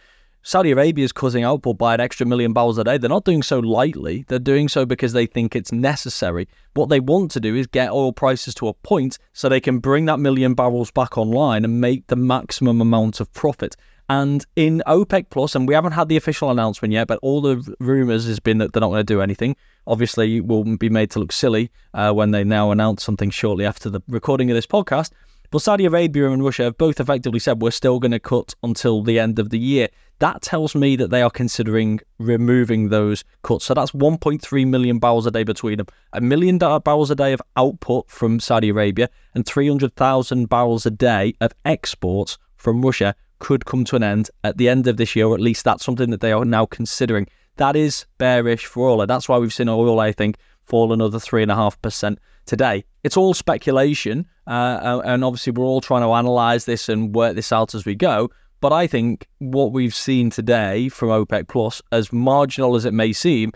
Saudi 0.47 0.69
Arabia 0.69 1.03
is 1.03 1.11
cutting 1.11 1.43
output 1.43 1.75
by 1.75 1.95
an 1.95 1.99
extra 1.99 2.23
million 2.23 2.53
barrels 2.53 2.77
a 2.77 2.83
day. 2.83 2.99
They're 2.99 3.09
not 3.09 3.25
doing 3.25 3.41
so 3.41 3.57
lightly. 3.57 4.25
They're 4.27 4.37
doing 4.37 4.69
so 4.69 4.85
because 4.85 5.11
they 5.11 5.25
think 5.25 5.55
it's 5.55 5.71
necessary. 5.71 6.47
What 6.75 6.89
they 6.89 6.99
want 6.99 7.31
to 7.31 7.39
do 7.39 7.55
is 7.55 7.65
get 7.65 7.89
oil 7.89 8.13
prices 8.13 8.53
to 8.55 8.67
a 8.67 8.73
point 8.75 9.17
so 9.33 9.49
they 9.49 9.59
can 9.59 9.79
bring 9.79 10.05
that 10.05 10.19
million 10.19 10.53
barrels 10.53 10.91
back 10.91 11.17
online 11.17 11.65
and 11.65 11.81
make 11.81 12.05
the 12.05 12.15
maximum 12.15 12.79
amount 12.79 13.19
of 13.19 13.33
profit. 13.33 13.75
And 14.07 14.45
in 14.55 14.83
OPEC 14.85 15.29
Plus, 15.29 15.55
and 15.55 15.67
we 15.67 15.73
haven't 15.73 15.93
had 15.93 16.09
the 16.09 16.17
official 16.17 16.51
announcement 16.51 16.93
yet, 16.93 17.07
but 17.07 17.17
all 17.23 17.41
the 17.41 17.75
rumours 17.79 18.27
has 18.27 18.39
been 18.39 18.59
that 18.59 18.71
they're 18.71 18.81
not 18.81 18.89
going 18.89 18.99
to 18.99 19.03
do 19.03 19.21
anything. 19.21 19.55
Obviously, 19.87 20.41
we'll 20.41 20.77
be 20.77 20.89
made 20.89 21.09
to 21.11 21.19
look 21.19 21.31
silly 21.31 21.71
uh, 21.93 22.11
when 22.11 22.31
they 22.31 22.43
now 22.43 22.71
announce 22.71 23.03
something 23.03 23.31
shortly 23.31 23.65
after 23.65 23.89
the 23.89 24.01
recording 24.07 24.51
of 24.51 24.55
this 24.55 24.67
podcast. 24.67 25.11
But 25.51 25.61
Saudi 25.61 25.85
Arabia 25.85 26.29
and 26.29 26.43
Russia 26.43 26.63
have 26.63 26.77
both 26.77 26.99
effectively 26.99 27.39
said 27.39 27.61
we're 27.61 27.71
still 27.71 27.99
going 27.99 28.11
to 28.11 28.19
cut 28.19 28.53
until 28.61 29.01
the 29.03 29.19
end 29.19 29.39
of 29.39 29.49
the 29.49 29.59
year. 29.59 29.87
That 30.19 30.41
tells 30.41 30.75
me 30.75 30.95
that 30.95 31.09
they 31.09 31.21
are 31.21 31.29
considering 31.29 31.99
removing 32.19 32.89
those 32.89 33.23
cuts. 33.41 33.65
So 33.65 33.73
that's 33.73 33.91
1.3 33.91 34.67
million 34.67 34.99
barrels 34.99 35.25
a 35.25 35.31
day 35.31 35.43
between 35.43 35.77
them. 35.77 35.87
A 36.13 36.21
million 36.21 36.57
barrels 36.57 37.11
a 37.11 37.15
day 37.15 37.33
of 37.33 37.41
output 37.57 38.09
from 38.09 38.39
Saudi 38.39 38.69
Arabia 38.69 39.09
and 39.33 39.45
300,000 39.45 40.47
barrels 40.47 40.85
a 40.85 40.91
day 40.91 41.33
of 41.41 41.53
exports 41.63 42.37
from 42.55 42.81
Russia 42.81 43.15
could 43.39 43.65
come 43.65 43.83
to 43.85 43.95
an 43.95 44.03
end 44.03 44.29
at 44.43 44.57
the 44.57 44.69
end 44.69 44.87
of 44.87 44.97
this 44.97 45.15
year, 45.15 45.27
or 45.27 45.35
at 45.35 45.41
least 45.41 45.63
that's 45.63 45.85
something 45.85 46.09
that 46.11 46.21
they 46.21 46.31
are 46.31 46.45
now 46.45 46.65
considering. 46.65 47.27
That 47.57 47.75
is 47.75 48.05
bearish 48.17 48.65
for 48.65 48.89
oil. 48.89 49.01
And 49.01 49.09
that's 49.09 49.29
why 49.29 49.37
we've 49.37 49.53
seen 49.53 49.69
oil, 49.69 49.99
I 49.99 50.11
think, 50.11 50.37
fall 50.63 50.91
another 50.91 51.19
3.5% 51.19 52.17
today. 52.45 52.83
It's 53.03 53.17
all 53.17 53.33
speculation. 53.33 54.25
Uh, 54.47 54.49
uh, 54.49 55.01
and 55.05 55.23
obviously, 55.23 55.51
we're 55.51 55.65
all 55.65 55.81
trying 55.81 56.01
to 56.01 56.11
analyze 56.11 56.65
this 56.65 56.89
and 56.89 57.15
work 57.15 57.35
this 57.35 57.51
out 57.51 57.75
as 57.75 57.85
we 57.85 57.95
go. 57.95 58.29
But 58.61 58.73
I 58.73 58.87
think 58.87 59.27
what 59.39 59.71
we've 59.71 59.93
seen 59.93 60.29
today 60.29 60.89
from 60.89 61.09
OPEC 61.09 61.47
Plus, 61.47 61.81
as 61.91 62.11
marginal 62.11 62.75
as 62.75 62.85
it 62.85 62.93
may 62.93 63.13
seem, 63.13 63.51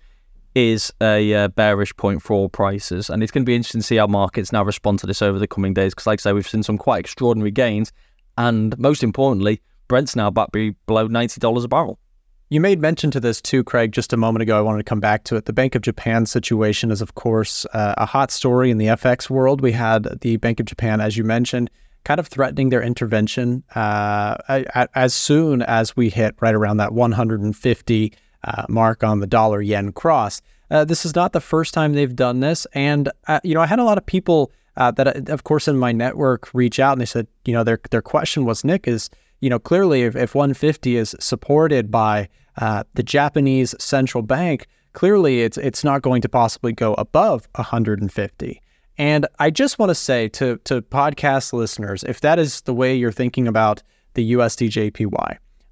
is 0.56 0.92
a 1.02 1.34
uh, 1.34 1.48
bearish 1.50 1.96
point 1.96 2.22
for 2.22 2.34
oil 2.34 2.50
prices. 2.50 3.10
And 3.10 3.24
it's 3.24 3.32
going 3.32 3.44
to 3.44 3.50
be 3.50 3.56
interesting 3.56 3.82
to 3.82 3.88
see 3.88 3.96
how 3.96 4.08
markets 4.08 4.52
now 4.52 4.64
respond 4.64 5.00
to 5.00 5.08
this 5.08 5.22
over 5.22 5.40
the 5.40 5.48
coming 5.48 5.74
days. 5.74 5.94
Because, 5.94 6.08
like 6.08 6.20
I 6.20 6.22
say, 6.22 6.34
we've 6.34 6.48
seen 6.48 6.64
some 6.64 6.78
quite 6.78 7.00
extraordinary 7.00 7.52
gains. 7.52 7.92
And 8.38 8.78
most 8.78 9.04
importantly, 9.04 9.62
Brent's 9.90 10.16
now 10.16 10.30
back 10.30 10.52
below 10.52 11.10
$90 11.10 11.64
a 11.64 11.68
barrel. 11.68 12.00
You 12.52 12.62
made 12.62 12.80
mention 12.80 13.12
to 13.12 13.20
this 13.20 13.42
too, 13.42 13.64
Craig, 13.64 13.92
just 13.92 14.14
a 14.14 14.18
moment 14.18 14.42
ago. 14.42 14.58
I 14.58 14.62
wanted 14.62 14.80
to 14.80 14.90
come 14.90 15.00
back 15.00 15.24
to 15.26 15.36
it. 15.36 15.46
The 15.46 15.54
Bank 15.54 15.76
of 15.76 15.82
Japan 15.82 16.26
situation 16.26 16.90
is, 16.90 17.02
of 17.02 17.16
course, 17.16 17.66
uh, 17.74 17.96
a 17.98 18.06
hot 18.06 18.32
story 18.32 18.72
in 18.72 18.78
the 18.78 18.88
FX 18.88 19.30
world. 19.30 19.62
We 19.62 19.72
had 19.72 20.22
the 20.22 20.38
Bank 20.38 20.60
of 20.60 20.66
Japan, 20.66 21.02
as 21.02 21.18
you 21.18 21.24
mentioned, 21.24 21.70
kind 22.06 22.20
of 22.20 22.28
threatening 22.28 22.70
their 22.70 22.82
intervention 22.82 23.64
uh, 23.76 24.36
as 24.96 25.14
soon 25.14 25.62
as 25.64 25.96
we 25.98 26.10
hit 26.10 26.36
right 26.40 26.56
around 26.56 26.78
that 26.78 26.94
150 26.94 28.14
uh, 28.44 28.66
mark 28.70 29.04
on 29.04 29.20
the 29.20 29.28
dollar 29.28 29.62
yen 29.62 29.92
cross. 29.92 30.42
Uh, 30.72 30.86
this 30.86 31.06
is 31.06 31.16
not 31.16 31.34
the 31.34 31.42
first 31.42 31.74
time 31.74 31.94
they've 31.94 32.16
done 32.16 32.40
this. 32.40 32.66
And, 32.74 33.12
uh, 33.28 33.40
you 33.44 33.54
know, 33.54 33.62
I 33.62 33.68
had 33.68 33.80
a 33.80 33.84
lot 33.84 33.98
of 33.98 34.06
people 34.06 34.52
uh, 34.78 34.92
that, 34.92 35.30
of 35.30 35.44
course, 35.44 35.68
in 35.68 35.78
my 35.78 35.92
network 35.92 36.50
reach 36.54 36.80
out 36.80 36.94
and 36.94 37.02
they 37.02 37.06
said, 37.06 37.28
you 37.46 37.54
know, 37.54 37.64
their, 37.64 37.80
their 37.92 38.02
question 38.02 38.46
was, 38.46 38.64
Nick, 38.64 38.88
is, 38.88 39.10
you 39.40 39.50
know, 39.50 39.60
clearly 39.60 40.04
if, 40.04 40.16
if 40.16 40.36
150 40.36 40.96
is 40.98 41.16
supported 41.20 41.92
by 41.92 42.28
uh, 42.58 42.84
the 42.94 43.04
Japanese 43.04 43.74
central 43.80 44.22
bank, 44.22 44.68
clearly 44.94 45.42
it's 45.42 45.58
it's 45.58 45.84
not 45.84 46.02
going 46.02 46.22
to 46.22 46.30
possibly 46.30 46.74
go 46.74 46.94
above 46.96 47.48
150. 47.56 48.62
And 48.98 49.26
I 49.40 49.50
just 49.50 49.80
want 49.80 49.90
to 49.90 49.96
say 49.96 50.28
to 50.30 50.58
to 50.66 50.82
podcast 50.82 51.54
listeners, 51.54 52.04
if 52.04 52.22
that 52.22 52.40
is 52.40 52.62
the 52.62 52.74
way 52.74 52.96
you're 52.96 53.12
thinking 53.12 53.48
about 53.48 53.82
the 54.14 54.34
USD 54.34 54.70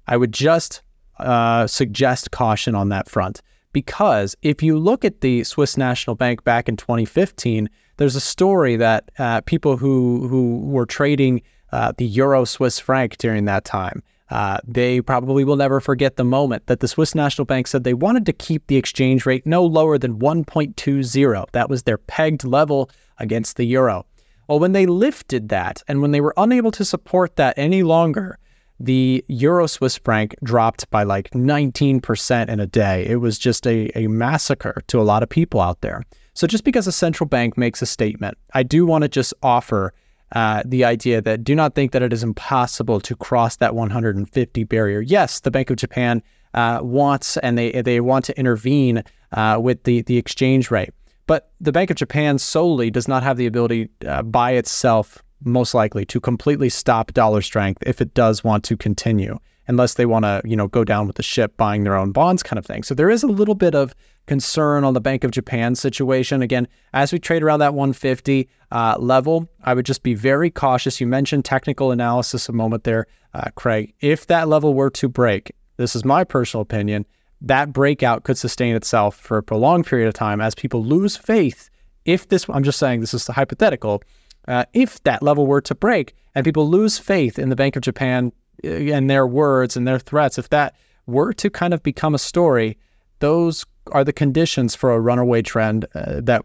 I 0.06 0.16
would 0.16 0.32
just 0.32 0.82
uh, 1.18 1.66
suggest 1.66 2.30
caution 2.30 2.74
on 2.74 2.88
that 2.88 3.08
front 3.08 3.42
because 3.72 4.34
if 4.42 4.62
you 4.62 4.78
look 4.78 5.04
at 5.04 5.20
the 5.20 5.44
Swiss 5.44 5.76
National 5.76 6.16
Bank 6.16 6.44
back 6.44 6.68
in 6.68 6.76
2015, 6.76 7.68
there's 7.98 8.16
a 8.16 8.20
story 8.20 8.76
that 8.76 9.10
uh, 9.18 9.40
people 9.42 9.76
who 9.76 10.26
who 10.28 10.60
were 10.60 10.86
trading 10.86 11.42
uh, 11.72 11.92
the 11.96 12.06
euro 12.06 12.44
Swiss 12.44 12.78
franc 12.78 13.16
during 13.18 13.44
that 13.46 13.64
time. 13.64 14.02
Uh, 14.30 14.58
they 14.66 15.00
probably 15.00 15.42
will 15.44 15.56
never 15.56 15.80
forget 15.80 16.16
the 16.16 16.24
moment 16.24 16.66
that 16.66 16.80
the 16.80 16.88
Swiss 16.88 17.14
National 17.14 17.46
Bank 17.46 17.66
said 17.66 17.84
they 17.84 17.94
wanted 17.94 18.26
to 18.26 18.32
keep 18.32 18.66
the 18.66 18.76
exchange 18.76 19.24
rate 19.24 19.46
no 19.46 19.64
lower 19.64 19.96
than 19.96 20.18
1.20. 20.18 21.50
That 21.52 21.70
was 21.70 21.84
their 21.84 21.98
pegged 21.98 22.44
level 22.44 22.90
against 23.18 23.56
the 23.56 23.64
euro. 23.64 24.04
Well, 24.46 24.58
when 24.58 24.72
they 24.72 24.86
lifted 24.86 25.48
that 25.48 25.82
and 25.88 26.02
when 26.02 26.10
they 26.10 26.20
were 26.20 26.34
unable 26.36 26.70
to 26.72 26.84
support 26.84 27.36
that 27.36 27.54
any 27.56 27.82
longer, 27.82 28.38
the 28.80 29.24
euro 29.28 29.66
Swiss 29.66 29.98
franc 29.98 30.34
dropped 30.42 30.88
by 30.90 31.02
like 31.02 31.30
19% 31.30 32.48
in 32.48 32.60
a 32.60 32.66
day. 32.66 33.06
It 33.06 33.16
was 33.16 33.38
just 33.38 33.66
a, 33.66 33.90
a 33.98 34.06
massacre 34.08 34.82
to 34.86 35.00
a 35.00 35.02
lot 35.02 35.22
of 35.22 35.28
people 35.28 35.60
out 35.60 35.80
there. 35.80 36.04
So, 36.34 36.46
just 36.46 36.64
because 36.64 36.86
a 36.86 36.92
central 36.92 37.26
bank 37.26 37.58
makes 37.58 37.82
a 37.82 37.86
statement, 37.86 38.38
I 38.54 38.62
do 38.62 38.86
want 38.86 39.02
to 39.02 39.08
just 39.08 39.34
offer 39.42 39.92
uh, 40.32 40.62
the 40.64 40.84
idea 40.84 41.20
that 41.20 41.44
do 41.44 41.54
not 41.54 41.74
think 41.74 41.92
that 41.92 42.02
it 42.02 42.12
is 42.12 42.22
impossible 42.22 43.00
to 43.00 43.16
cross 43.16 43.56
that 43.56 43.74
150 43.74 44.64
barrier. 44.64 45.00
Yes, 45.00 45.40
the 45.40 45.50
Bank 45.50 45.70
of 45.70 45.76
Japan 45.76 46.22
uh, 46.54 46.80
wants 46.82 47.36
and 47.38 47.56
they 47.58 47.82
they 47.82 48.00
want 48.00 48.24
to 48.26 48.38
intervene 48.38 49.04
uh, 49.32 49.58
with 49.60 49.84
the 49.84 50.02
the 50.02 50.16
exchange 50.16 50.70
rate, 50.70 50.90
but 51.26 51.50
the 51.60 51.72
Bank 51.72 51.90
of 51.90 51.96
Japan 51.96 52.38
solely 52.38 52.90
does 52.90 53.08
not 53.08 53.22
have 53.22 53.36
the 53.36 53.46
ability 53.46 53.88
uh, 54.06 54.22
by 54.22 54.52
itself, 54.52 55.22
most 55.44 55.74
likely, 55.74 56.04
to 56.06 56.20
completely 56.20 56.68
stop 56.68 57.12
dollar 57.12 57.42
strength 57.42 57.82
if 57.86 58.00
it 58.00 58.14
does 58.14 58.42
want 58.42 58.64
to 58.64 58.76
continue 58.76 59.38
unless 59.68 59.94
they 59.94 60.06
want 60.06 60.24
to, 60.24 60.40
you 60.44 60.56
know, 60.56 60.66
go 60.66 60.82
down 60.82 61.06
with 61.06 61.16
the 61.16 61.22
ship 61.22 61.56
buying 61.56 61.84
their 61.84 61.94
own 61.94 62.10
bonds 62.10 62.42
kind 62.42 62.58
of 62.58 62.66
thing. 62.66 62.82
So 62.82 62.94
there 62.94 63.10
is 63.10 63.22
a 63.22 63.26
little 63.26 63.54
bit 63.54 63.74
of 63.74 63.94
concern 64.26 64.82
on 64.82 64.94
the 64.94 65.00
Bank 65.00 65.24
of 65.24 65.30
Japan 65.30 65.74
situation. 65.74 66.42
Again, 66.42 66.66
as 66.92 67.12
we 67.12 67.18
trade 67.18 67.42
around 67.42 67.60
that 67.60 67.74
150 67.74 68.48
uh, 68.72 68.96
level, 68.98 69.48
I 69.64 69.74
would 69.74 69.86
just 69.86 70.02
be 70.02 70.14
very 70.14 70.50
cautious. 70.50 71.00
You 71.00 71.06
mentioned 71.06 71.44
technical 71.44 71.92
analysis 71.92 72.48
a 72.48 72.52
moment 72.52 72.84
there, 72.84 73.06
uh, 73.34 73.50
Craig. 73.54 73.94
If 74.00 74.26
that 74.26 74.48
level 74.48 74.74
were 74.74 74.90
to 74.90 75.08
break, 75.08 75.52
this 75.76 75.94
is 75.94 76.04
my 76.04 76.24
personal 76.24 76.62
opinion, 76.62 77.06
that 77.40 77.72
breakout 77.72 78.24
could 78.24 78.38
sustain 78.38 78.74
itself 78.74 79.16
for 79.16 79.38
a 79.38 79.42
prolonged 79.42 79.86
period 79.86 80.08
of 80.08 80.14
time 80.14 80.40
as 80.40 80.54
people 80.54 80.84
lose 80.84 81.16
faith. 81.16 81.70
If 82.04 82.28
this, 82.28 82.46
I'm 82.48 82.64
just 82.64 82.78
saying 82.78 83.00
this 83.00 83.14
is 83.14 83.26
hypothetical, 83.26 84.02
uh, 84.48 84.64
if 84.72 85.02
that 85.04 85.22
level 85.22 85.46
were 85.46 85.60
to 85.60 85.74
break 85.74 86.14
and 86.34 86.44
people 86.44 86.68
lose 86.68 86.98
faith 86.98 87.38
in 87.38 87.48
the 87.48 87.56
Bank 87.56 87.76
of 87.76 87.82
Japan 87.82 88.32
and 88.64 89.08
their 89.08 89.26
words 89.26 89.76
and 89.76 89.86
their 89.86 89.98
threats, 89.98 90.38
if 90.38 90.48
that 90.50 90.74
were 91.06 91.32
to 91.34 91.50
kind 91.50 91.74
of 91.74 91.82
become 91.82 92.14
a 92.14 92.18
story, 92.18 92.76
those 93.20 93.64
are 93.92 94.04
the 94.04 94.12
conditions 94.12 94.74
for 94.74 94.92
a 94.92 95.00
runaway 95.00 95.42
trend 95.42 95.86
uh, 95.94 96.20
that 96.22 96.44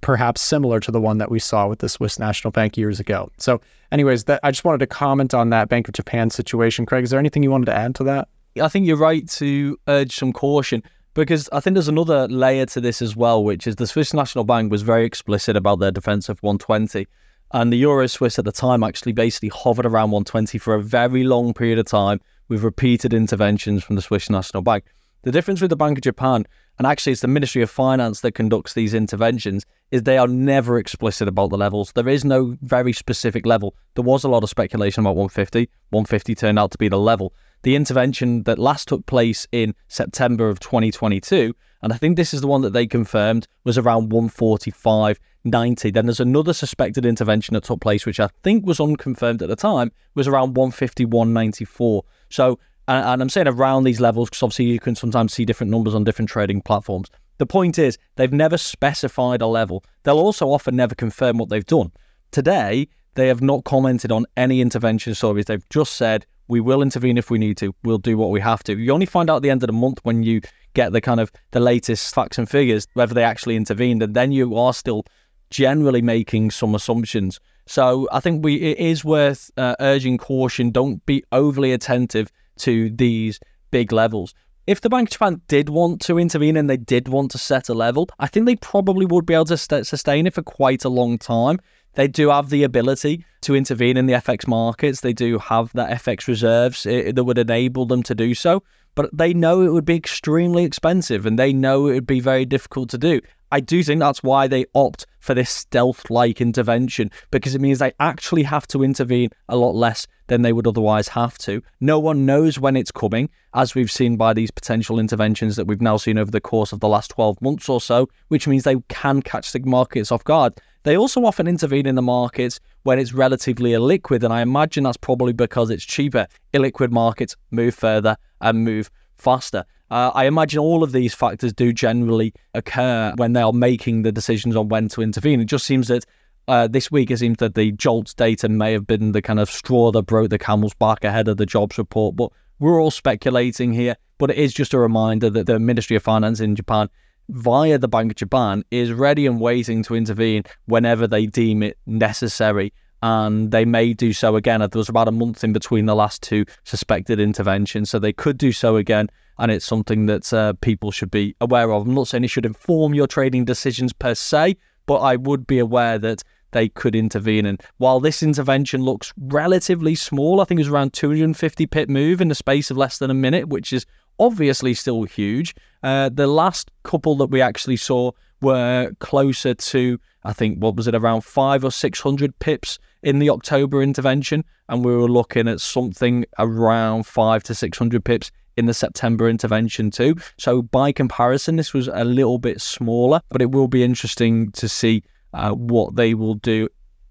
perhaps 0.00 0.40
similar 0.40 0.80
to 0.80 0.90
the 0.90 1.00
one 1.00 1.18
that 1.18 1.30
we 1.30 1.38
saw 1.38 1.68
with 1.68 1.80
the 1.80 1.88
Swiss 1.88 2.18
National 2.18 2.50
Bank 2.50 2.76
years 2.76 2.98
ago. 2.98 3.30
So, 3.38 3.60
anyways, 3.92 4.24
that, 4.24 4.40
I 4.42 4.50
just 4.50 4.64
wanted 4.64 4.78
to 4.78 4.86
comment 4.86 5.34
on 5.34 5.50
that 5.50 5.68
Bank 5.68 5.88
of 5.88 5.94
Japan 5.94 6.30
situation. 6.30 6.86
Craig, 6.86 7.04
is 7.04 7.10
there 7.10 7.20
anything 7.20 7.42
you 7.42 7.50
wanted 7.50 7.66
to 7.66 7.76
add 7.76 7.94
to 7.96 8.04
that? 8.04 8.28
I 8.60 8.68
think 8.68 8.86
you're 8.86 8.96
right 8.96 9.28
to 9.30 9.78
urge 9.86 10.16
some 10.16 10.32
caution 10.32 10.82
because 11.14 11.48
I 11.52 11.60
think 11.60 11.74
there's 11.74 11.88
another 11.88 12.26
layer 12.28 12.66
to 12.66 12.80
this 12.80 13.02
as 13.02 13.14
well, 13.14 13.44
which 13.44 13.66
is 13.66 13.76
the 13.76 13.86
Swiss 13.86 14.14
National 14.14 14.44
Bank 14.44 14.70
was 14.70 14.82
very 14.82 15.04
explicit 15.04 15.56
about 15.56 15.78
their 15.80 15.90
defense 15.90 16.28
of 16.28 16.42
120. 16.42 17.06
And 17.50 17.72
the 17.72 17.78
Euro 17.78 18.06
Swiss 18.06 18.38
at 18.38 18.44
the 18.44 18.52
time 18.52 18.82
actually 18.82 19.12
basically 19.12 19.48
hovered 19.48 19.86
around 19.86 20.10
120 20.10 20.58
for 20.58 20.74
a 20.74 20.82
very 20.82 21.24
long 21.24 21.54
period 21.54 21.78
of 21.78 21.86
time 21.86 22.20
with 22.48 22.62
repeated 22.62 23.14
interventions 23.14 23.82
from 23.82 23.96
the 23.96 24.02
Swiss 24.02 24.28
National 24.28 24.62
Bank. 24.62 24.84
The 25.22 25.32
difference 25.32 25.60
with 25.60 25.70
the 25.70 25.76
Bank 25.76 25.98
of 25.98 26.04
Japan, 26.04 26.46
and 26.78 26.86
actually 26.86 27.12
it's 27.12 27.22
the 27.22 27.28
Ministry 27.28 27.62
of 27.62 27.70
Finance 27.70 28.20
that 28.20 28.32
conducts 28.32 28.74
these 28.74 28.94
interventions, 28.94 29.64
is 29.90 30.02
they 30.02 30.18
are 30.18 30.28
never 30.28 30.78
explicit 30.78 31.28
about 31.28 31.50
the 31.50 31.56
levels. 31.56 31.92
There 31.92 32.08
is 32.08 32.24
no 32.24 32.56
very 32.62 32.92
specific 32.92 33.46
level. 33.46 33.74
There 33.94 34.04
was 34.04 34.24
a 34.24 34.28
lot 34.28 34.42
of 34.42 34.50
speculation 34.50 35.02
about 35.02 35.16
150. 35.16 35.68
150 35.90 36.34
turned 36.34 36.58
out 36.58 36.70
to 36.72 36.78
be 36.78 36.88
the 36.88 36.98
level. 36.98 37.32
The 37.62 37.74
intervention 37.74 38.42
that 38.44 38.58
last 38.58 38.88
took 38.88 39.06
place 39.06 39.46
in 39.50 39.74
September 39.88 40.48
of 40.48 40.60
2022, 40.60 41.54
and 41.82 41.92
I 41.92 41.96
think 41.96 42.16
this 42.16 42.34
is 42.34 42.40
the 42.40 42.46
one 42.46 42.62
that 42.62 42.72
they 42.72 42.86
confirmed, 42.86 43.46
was 43.64 43.78
around 43.78 44.12
145. 44.12 45.18
90. 45.44 45.90
Then 45.90 46.06
there's 46.06 46.20
another 46.20 46.52
suspected 46.52 47.06
intervention 47.06 47.54
that 47.54 47.64
took 47.64 47.80
place, 47.80 48.04
which 48.06 48.20
I 48.20 48.28
think 48.42 48.66
was 48.66 48.80
unconfirmed 48.80 49.42
at 49.42 49.48
the 49.48 49.56
time, 49.56 49.92
was 50.14 50.28
around 50.28 50.54
151.94. 50.54 52.02
So, 52.28 52.58
and, 52.86 53.06
and 53.06 53.22
I'm 53.22 53.28
saying 53.28 53.48
around 53.48 53.84
these 53.84 54.00
levels 54.00 54.28
because 54.28 54.42
obviously 54.42 54.66
you 54.66 54.80
can 54.80 54.94
sometimes 54.94 55.32
see 55.32 55.44
different 55.44 55.70
numbers 55.70 55.94
on 55.94 56.04
different 56.04 56.28
trading 56.28 56.60
platforms. 56.60 57.08
The 57.38 57.46
point 57.46 57.78
is, 57.78 57.98
they've 58.16 58.32
never 58.32 58.58
specified 58.58 59.40
a 59.40 59.46
level. 59.46 59.84
They'll 60.02 60.18
also 60.18 60.48
often 60.48 60.76
never 60.76 60.94
confirm 60.94 61.38
what 61.38 61.48
they've 61.48 61.64
done. 61.64 61.92
Today, 62.30 62.88
they 63.14 63.28
have 63.28 63.40
not 63.40 63.64
commented 63.64 64.12
on 64.12 64.26
any 64.36 64.60
intervention 64.60 65.14
stories. 65.14 65.46
They've 65.46 65.68
just 65.70 65.94
said, 65.94 66.26
we 66.48 66.60
will 66.60 66.82
intervene 66.82 67.18
if 67.18 67.30
we 67.30 67.38
need 67.38 67.56
to. 67.58 67.74
We'll 67.84 67.98
do 67.98 68.16
what 68.16 68.30
we 68.30 68.40
have 68.40 68.62
to. 68.64 68.76
You 68.76 68.92
only 68.92 69.06
find 69.06 69.30
out 69.30 69.36
at 69.36 69.42
the 69.42 69.50
end 69.50 69.62
of 69.62 69.66
the 69.68 69.72
month 69.72 70.00
when 70.02 70.22
you 70.22 70.40
get 70.74 70.92
the 70.92 71.00
kind 71.00 71.20
of 71.20 71.30
the 71.50 71.60
latest 71.60 72.14
facts 72.14 72.38
and 72.38 72.48
figures 72.48 72.86
whether 72.94 73.14
they 73.14 73.24
actually 73.24 73.56
intervened, 73.56 74.02
and 74.02 74.14
then 74.14 74.32
you 74.32 74.56
are 74.56 74.72
still 74.72 75.04
generally 75.50 76.02
making 76.02 76.50
some 76.50 76.74
assumptions. 76.74 77.38
So 77.66 78.08
I 78.10 78.20
think 78.20 78.44
we 78.44 78.56
it 78.56 78.78
is 78.78 79.04
worth 79.04 79.50
uh, 79.56 79.76
urging 79.80 80.16
caution. 80.18 80.70
Don't 80.70 81.04
be 81.04 81.22
overly 81.32 81.72
attentive 81.72 82.30
to 82.58 82.90
these 82.90 83.40
big 83.70 83.92
levels. 83.92 84.34
If 84.68 84.82
the 84.82 84.90
Bank 84.90 85.08
of 85.08 85.12
Japan 85.12 85.40
did 85.48 85.70
want 85.70 86.02
to 86.02 86.18
intervene 86.18 86.54
and 86.54 86.68
they 86.68 86.76
did 86.76 87.08
want 87.08 87.30
to 87.30 87.38
set 87.38 87.70
a 87.70 87.72
level, 87.72 88.06
I 88.18 88.26
think 88.26 88.44
they 88.44 88.56
probably 88.56 89.06
would 89.06 89.24
be 89.24 89.32
able 89.32 89.46
to 89.46 89.56
st- 89.56 89.86
sustain 89.86 90.26
it 90.26 90.34
for 90.34 90.42
quite 90.42 90.84
a 90.84 90.90
long 90.90 91.16
time. 91.16 91.58
They 91.94 92.06
do 92.06 92.28
have 92.28 92.50
the 92.50 92.64
ability 92.64 93.24
to 93.40 93.56
intervene 93.56 93.96
in 93.96 94.04
the 94.04 94.12
FX 94.12 94.46
markets. 94.46 95.00
They 95.00 95.14
do 95.14 95.38
have 95.38 95.72
that 95.72 95.88
FX 96.02 96.28
reserves 96.28 96.84
eh, 96.84 97.12
that 97.12 97.24
would 97.24 97.38
enable 97.38 97.86
them 97.86 98.02
to 98.02 98.14
do 98.14 98.34
so. 98.34 98.62
But 98.94 99.08
they 99.16 99.32
know 99.32 99.62
it 99.62 99.72
would 99.72 99.86
be 99.86 99.96
extremely 99.96 100.64
expensive 100.64 101.24
and 101.24 101.38
they 101.38 101.54
know 101.54 101.86
it 101.86 101.94
would 101.94 102.06
be 102.06 102.20
very 102.20 102.44
difficult 102.44 102.90
to 102.90 102.98
do. 102.98 103.22
I 103.50 103.60
do 103.60 103.82
think 103.82 104.00
that's 104.00 104.22
why 104.22 104.46
they 104.46 104.66
opt 104.74 105.06
for 105.20 105.34
this 105.34 105.50
stealth 105.50 106.10
like 106.10 106.40
intervention 106.40 107.10
because 107.30 107.54
it 107.54 107.60
means 107.60 107.78
they 107.78 107.92
actually 107.98 108.42
have 108.42 108.66
to 108.68 108.82
intervene 108.82 109.30
a 109.48 109.56
lot 109.56 109.74
less 109.74 110.06
than 110.26 110.42
they 110.42 110.52
would 110.52 110.66
otherwise 110.66 111.08
have 111.08 111.38
to. 111.38 111.62
No 111.80 111.98
one 111.98 112.26
knows 112.26 112.58
when 112.58 112.76
it's 112.76 112.90
coming, 112.90 113.30
as 113.54 113.74
we've 113.74 113.90
seen 113.90 114.16
by 114.16 114.34
these 114.34 114.50
potential 114.50 114.98
interventions 114.98 115.56
that 115.56 115.66
we've 115.66 115.80
now 115.80 115.96
seen 115.96 116.18
over 116.18 116.30
the 116.30 116.40
course 116.40 116.72
of 116.72 116.80
the 116.80 116.88
last 116.88 117.10
12 117.10 117.40
months 117.40 117.68
or 117.68 117.80
so, 117.80 118.08
which 118.28 118.46
means 118.46 118.64
they 118.64 118.76
can 118.88 119.22
catch 119.22 119.52
the 119.52 119.60
markets 119.60 120.12
off 120.12 120.24
guard. 120.24 120.52
They 120.84 120.96
also 120.96 121.24
often 121.24 121.48
intervene 121.48 121.86
in 121.86 121.94
the 121.94 122.02
markets 122.02 122.60
when 122.82 122.98
it's 122.98 123.12
relatively 123.12 123.70
illiquid, 123.72 124.22
and 124.22 124.32
I 124.32 124.42
imagine 124.42 124.84
that's 124.84 124.96
probably 124.96 125.32
because 125.32 125.70
it's 125.70 125.84
cheaper. 125.84 126.26
Illiquid 126.54 126.90
markets 126.90 127.36
move 127.50 127.74
further 127.74 128.16
and 128.40 128.64
move 128.64 128.90
faster. 129.16 129.64
Uh, 129.90 130.10
I 130.14 130.26
imagine 130.26 130.58
all 130.58 130.82
of 130.82 130.92
these 130.92 131.14
factors 131.14 131.52
do 131.52 131.72
generally 131.72 132.34
occur 132.54 133.12
when 133.16 133.32
they 133.32 133.40
are 133.40 133.52
making 133.52 134.02
the 134.02 134.12
decisions 134.12 134.54
on 134.54 134.68
when 134.68 134.88
to 134.88 135.02
intervene. 135.02 135.40
It 135.40 135.46
just 135.46 135.64
seems 135.64 135.88
that 135.88 136.04
uh, 136.46 136.66
this 136.66 136.90
week 136.90 137.10
it 137.10 137.18
seems 137.18 137.38
that 137.38 137.54
the 137.54 137.72
JOLTS 137.72 138.14
data 138.14 138.48
may 138.48 138.72
have 138.72 138.86
been 138.86 139.12
the 139.12 139.22
kind 139.22 139.40
of 139.40 139.50
straw 139.50 139.90
that 139.92 140.02
broke 140.02 140.30
the 140.30 140.38
camel's 140.38 140.74
back 140.74 141.04
ahead 141.04 141.28
of 141.28 141.36
the 141.36 141.46
jobs 141.46 141.78
report, 141.78 142.16
but 142.16 142.30
we're 142.58 142.80
all 142.80 142.90
speculating 142.90 143.72
here. 143.72 143.96
But 144.18 144.30
it 144.30 144.38
is 144.38 144.52
just 144.52 144.74
a 144.74 144.78
reminder 144.78 145.30
that 145.30 145.46
the 145.46 145.58
Ministry 145.58 145.96
of 145.96 146.02
Finance 146.02 146.40
in 146.40 146.56
Japan, 146.56 146.88
via 147.28 147.78
the 147.78 147.88
Bank 147.88 148.12
of 148.12 148.16
Japan, 148.16 148.64
is 148.70 148.92
ready 148.92 149.26
and 149.26 149.40
waiting 149.40 149.82
to 149.84 149.94
intervene 149.94 150.42
whenever 150.66 151.06
they 151.06 151.26
deem 151.26 151.62
it 151.62 151.78
necessary 151.86 152.72
and 153.02 153.50
they 153.50 153.64
may 153.64 153.92
do 153.92 154.12
so 154.12 154.36
again. 154.36 154.60
There 154.60 154.70
was 154.74 154.88
about 154.88 155.08
a 155.08 155.12
month 155.12 155.44
in 155.44 155.52
between 155.52 155.86
the 155.86 155.94
last 155.94 156.22
two 156.22 156.44
suspected 156.64 157.20
interventions, 157.20 157.90
so 157.90 157.98
they 157.98 158.12
could 158.12 158.38
do 158.38 158.52
so 158.52 158.76
again. 158.76 159.08
And 159.38 159.50
it's 159.50 159.64
something 159.64 160.06
that 160.06 160.32
uh, 160.32 160.54
people 160.60 160.90
should 160.90 161.10
be 161.10 161.36
aware 161.40 161.70
of. 161.70 161.86
I'm 161.86 161.94
not 161.94 162.08
saying 162.08 162.24
it 162.24 162.28
should 162.28 162.46
inform 162.46 162.94
your 162.94 163.06
trading 163.06 163.44
decisions 163.44 163.92
per 163.92 164.14
se, 164.14 164.56
but 164.86 164.96
I 164.96 165.16
would 165.16 165.46
be 165.46 165.58
aware 165.58 165.98
that 165.98 166.22
they 166.52 166.68
could 166.68 166.94
intervene. 166.94 167.46
And 167.46 167.62
while 167.76 168.00
this 168.00 168.22
intervention 168.22 168.82
looks 168.82 169.12
relatively 169.18 169.94
small, 169.94 170.40
I 170.40 170.44
think 170.44 170.60
it's 170.60 170.68
around 170.68 170.92
250 170.92 171.66
pip 171.66 171.88
move 171.88 172.20
in 172.20 172.28
the 172.28 172.34
space 172.34 172.70
of 172.70 172.76
less 172.76 172.98
than 172.98 173.10
a 173.10 173.14
minute, 173.14 173.48
which 173.48 173.72
is 173.72 173.86
obviously 174.18 174.74
still 174.74 175.04
huge. 175.04 175.54
Uh, 175.82 176.08
the 176.08 176.26
last 176.26 176.70
couple 176.82 177.14
that 177.16 177.26
we 177.26 177.40
actually 177.40 177.76
saw 177.76 178.10
were 178.40 178.92
closer 179.00 179.54
to, 179.54 179.98
I 180.24 180.32
think, 180.32 180.58
what 180.58 180.76
was 180.76 180.88
it, 180.88 180.94
around 180.94 181.22
five 181.22 181.64
or 181.64 181.70
600 181.70 182.38
pips 182.38 182.78
in 183.02 183.18
the 183.18 183.30
October 183.30 183.82
intervention, 183.82 184.44
and 184.68 184.84
we 184.84 184.94
were 184.94 185.08
looking 185.08 185.48
at 185.48 185.60
something 185.60 186.24
around 186.38 187.06
five 187.06 187.42
to 187.44 187.54
600 187.54 188.04
pips 188.04 188.30
in 188.58 188.66
the 188.66 188.74
September 188.74 189.28
intervention 189.28 189.90
too. 189.90 190.16
So 190.36 190.62
by 190.62 190.92
comparison, 190.92 191.56
this 191.56 191.72
was 191.72 191.88
a 191.88 192.04
little 192.04 192.38
bit 192.38 192.60
smaller, 192.60 193.20
but 193.28 193.40
it 193.40 193.52
will 193.52 193.68
be 193.68 193.84
interesting 193.84 194.50
to 194.52 194.68
see 194.68 195.02
uh, 195.32 195.52
what 195.52 195.96
they 195.96 196.14
will 196.14 196.34
do 196.34 196.68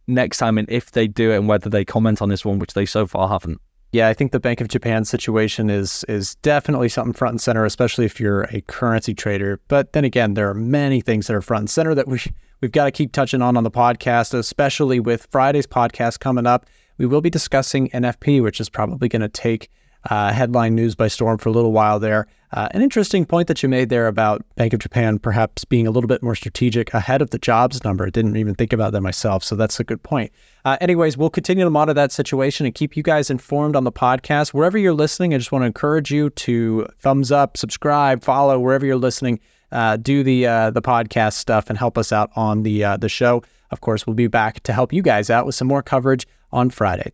next 0.08 0.38
time 0.38 0.58
and 0.58 0.70
if 0.70 0.92
they 0.92 1.08
do 1.08 1.32
it 1.32 1.38
and 1.38 1.48
whether 1.48 1.70
they 1.70 1.86
comment 1.86 2.22
on 2.22 2.30
this 2.30 2.44
one, 2.44 2.60
which 2.60 2.74
they 2.74 2.86
so 2.86 3.08
far 3.08 3.30
haven't. 3.30 3.62
Yeah, 3.94 4.10
I 4.10 4.14
think 4.14 4.34
the 4.34 4.40
Bank 4.40 4.60
of 4.60 4.68
Japan 4.68 5.06
situation 5.06 5.70
is 5.70 6.04
is 6.10 6.36
definitely 6.36 6.90
something 6.90 7.14
front 7.14 7.34
and 7.34 7.42
center, 7.42 7.64
especially 7.64 8.04
if 8.04 8.20
you're 8.20 8.44
a 8.44 8.60
currency 8.62 9.14
trader. 9.14 9.62
But 9.70 9.94
then 9.94 10.04
again, 10.04 10.34
there 10.34 10.50
are 10.50 10.54
many 10.54 11.00
things 11.00 11.28
that 11.28 11.36
are 11.36 11.42
front 11.42 11.62
and 11.62 11.70
center 11.70 11.96
that 11.96 12.08
we 12.08 12.20
we've 12.60 12.74
got 12.74 12.86
to 12.86 12.92
keep 12.92 13.14
touching 13.14 13.42
on 13.42 13.56
on 13.56 13.64
the 13.64 13.72
podcast, 13.72 14.34
especially 14.34 15.00
with 15.00 15.28
Friday's 15.32 15.68
podcast 15.68 16.20
coming 16.20 16.46
up. 16.46 16.66
We 16.98 17.06
will 17.06 17.22
be 17.22 17.30
discussing 17.30 17.90
NFP, 17.90 18.44
which 18.44 18.60
is 18.60 18.70
probably 18.70 19.08
going 19.08 19.22
to 19.22 19.30
take 19.30 19.72
uh, 20.10 20.32
headline 20.32 20.76
news 20.76 20.96
by 20.96 21.08
storm 21.08 21.38
for 21.38 21.50
a 21.50 21.52
little 21.52 21.72
while 21.72 22.00
there. 22.00 22.28
Uh, 22.54 22.70
an 22.72 22.82
interesting 22.82 23.26
point 23.26 23.48
that 23.50 23.62
you 23.62 23.68
made 23.68 23.90
there 23.90 24.08
about 24.08 24.42
Bank 24.56 24.72
of 24.72 24.80
Japan 24.80 25.20
perhaps 25.20 25.66
being 25.66 25.86
a 25.86 25.92
little 25.92 26.08
bit 26.08 26.24
more 26.24 26.36
strategic 26.36 26.94
ahead 26.94 27.22
of 27.22 27.32
the 27.32 27.38
jobs 27.38 27.84
number. 27.84 28.10
Didn't 28.10 28.38
even 28.38 28.56
think 28.56 28.72
about 28.72 28.94
that 28.94 29.02
myself, 29.02 29.44
so 29.44 29.56
that's 29.56 29.80
a 29.82 29.84
good 29.84 30.02
point. 30.02 30.32
Uh, 30.64 30.78
anyways, 30.80 31.18
we'll 31.18 31.30
continue 31.30 31.66
to 31.66 31.70
monitor 31.70 31.94
that 31.96 32.14
situation 32.14 32.66
and 32.66 32.74
keep 32.74 32.96
you 32.96 33.04
guys 33.04 33.30
informed 33.30 33.76
on 33.76 33.84
the 33.84 33.92
podcast. 33.92 34.54
Wherever 34.54 34.78
you're 34.78 34.94
listening, 34.94 35.34
I 35.34 35.38
just 35.38 35.52
want 35.52 35.64
to 35.64 35.68
encourage 35.68 36.10
you 36.10 36.30
to 36.30 36.88
thumbs 37.00 37.32
up, 37.32 37.58
subscribe, 37.58 38.24
follow 38.24 38.60
wherever 38.60 38.86
you're 38.86 38.96
listening. 38.96 39.40
Uh, 39.70 39.98
do 39.98 40.24
the 40.24 40.48
uh, 40.48 40.70
the 40.72 40.82
podcast 40.82 41.34
stuff 41.34 41.70
and 41.70 41.78
help 41.78 41.98
us 41.98 42.14
out 42.14 42.32
on 42.38 42.64
the 42.64 42.86
uh, 42.86 42.96
the 42.96 43.10
show. 43.10 43.44
Of 43.72 43.82
course, 43.82 44.08
we'll 44.08 44.16
be 44.16 44.28
back 44.28 44.62
to 44.64 44.72
help 44.72 44.94
you 44.94 45.02
guys 45.02 45.30
out 45.30 45.46
with 45.46 45.56
some 45.56 45.68
more 45.68 45.84
coverage 45.84 46.26
on 46.54 46.70
Friday. 46.70 47.12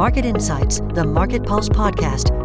Market 0.00 0.24
Insights, 0.24 0.80
the 0.94 1.04
Market 1.04 1.44
Pulse 1.44 1.68
podcast 1.68 2.39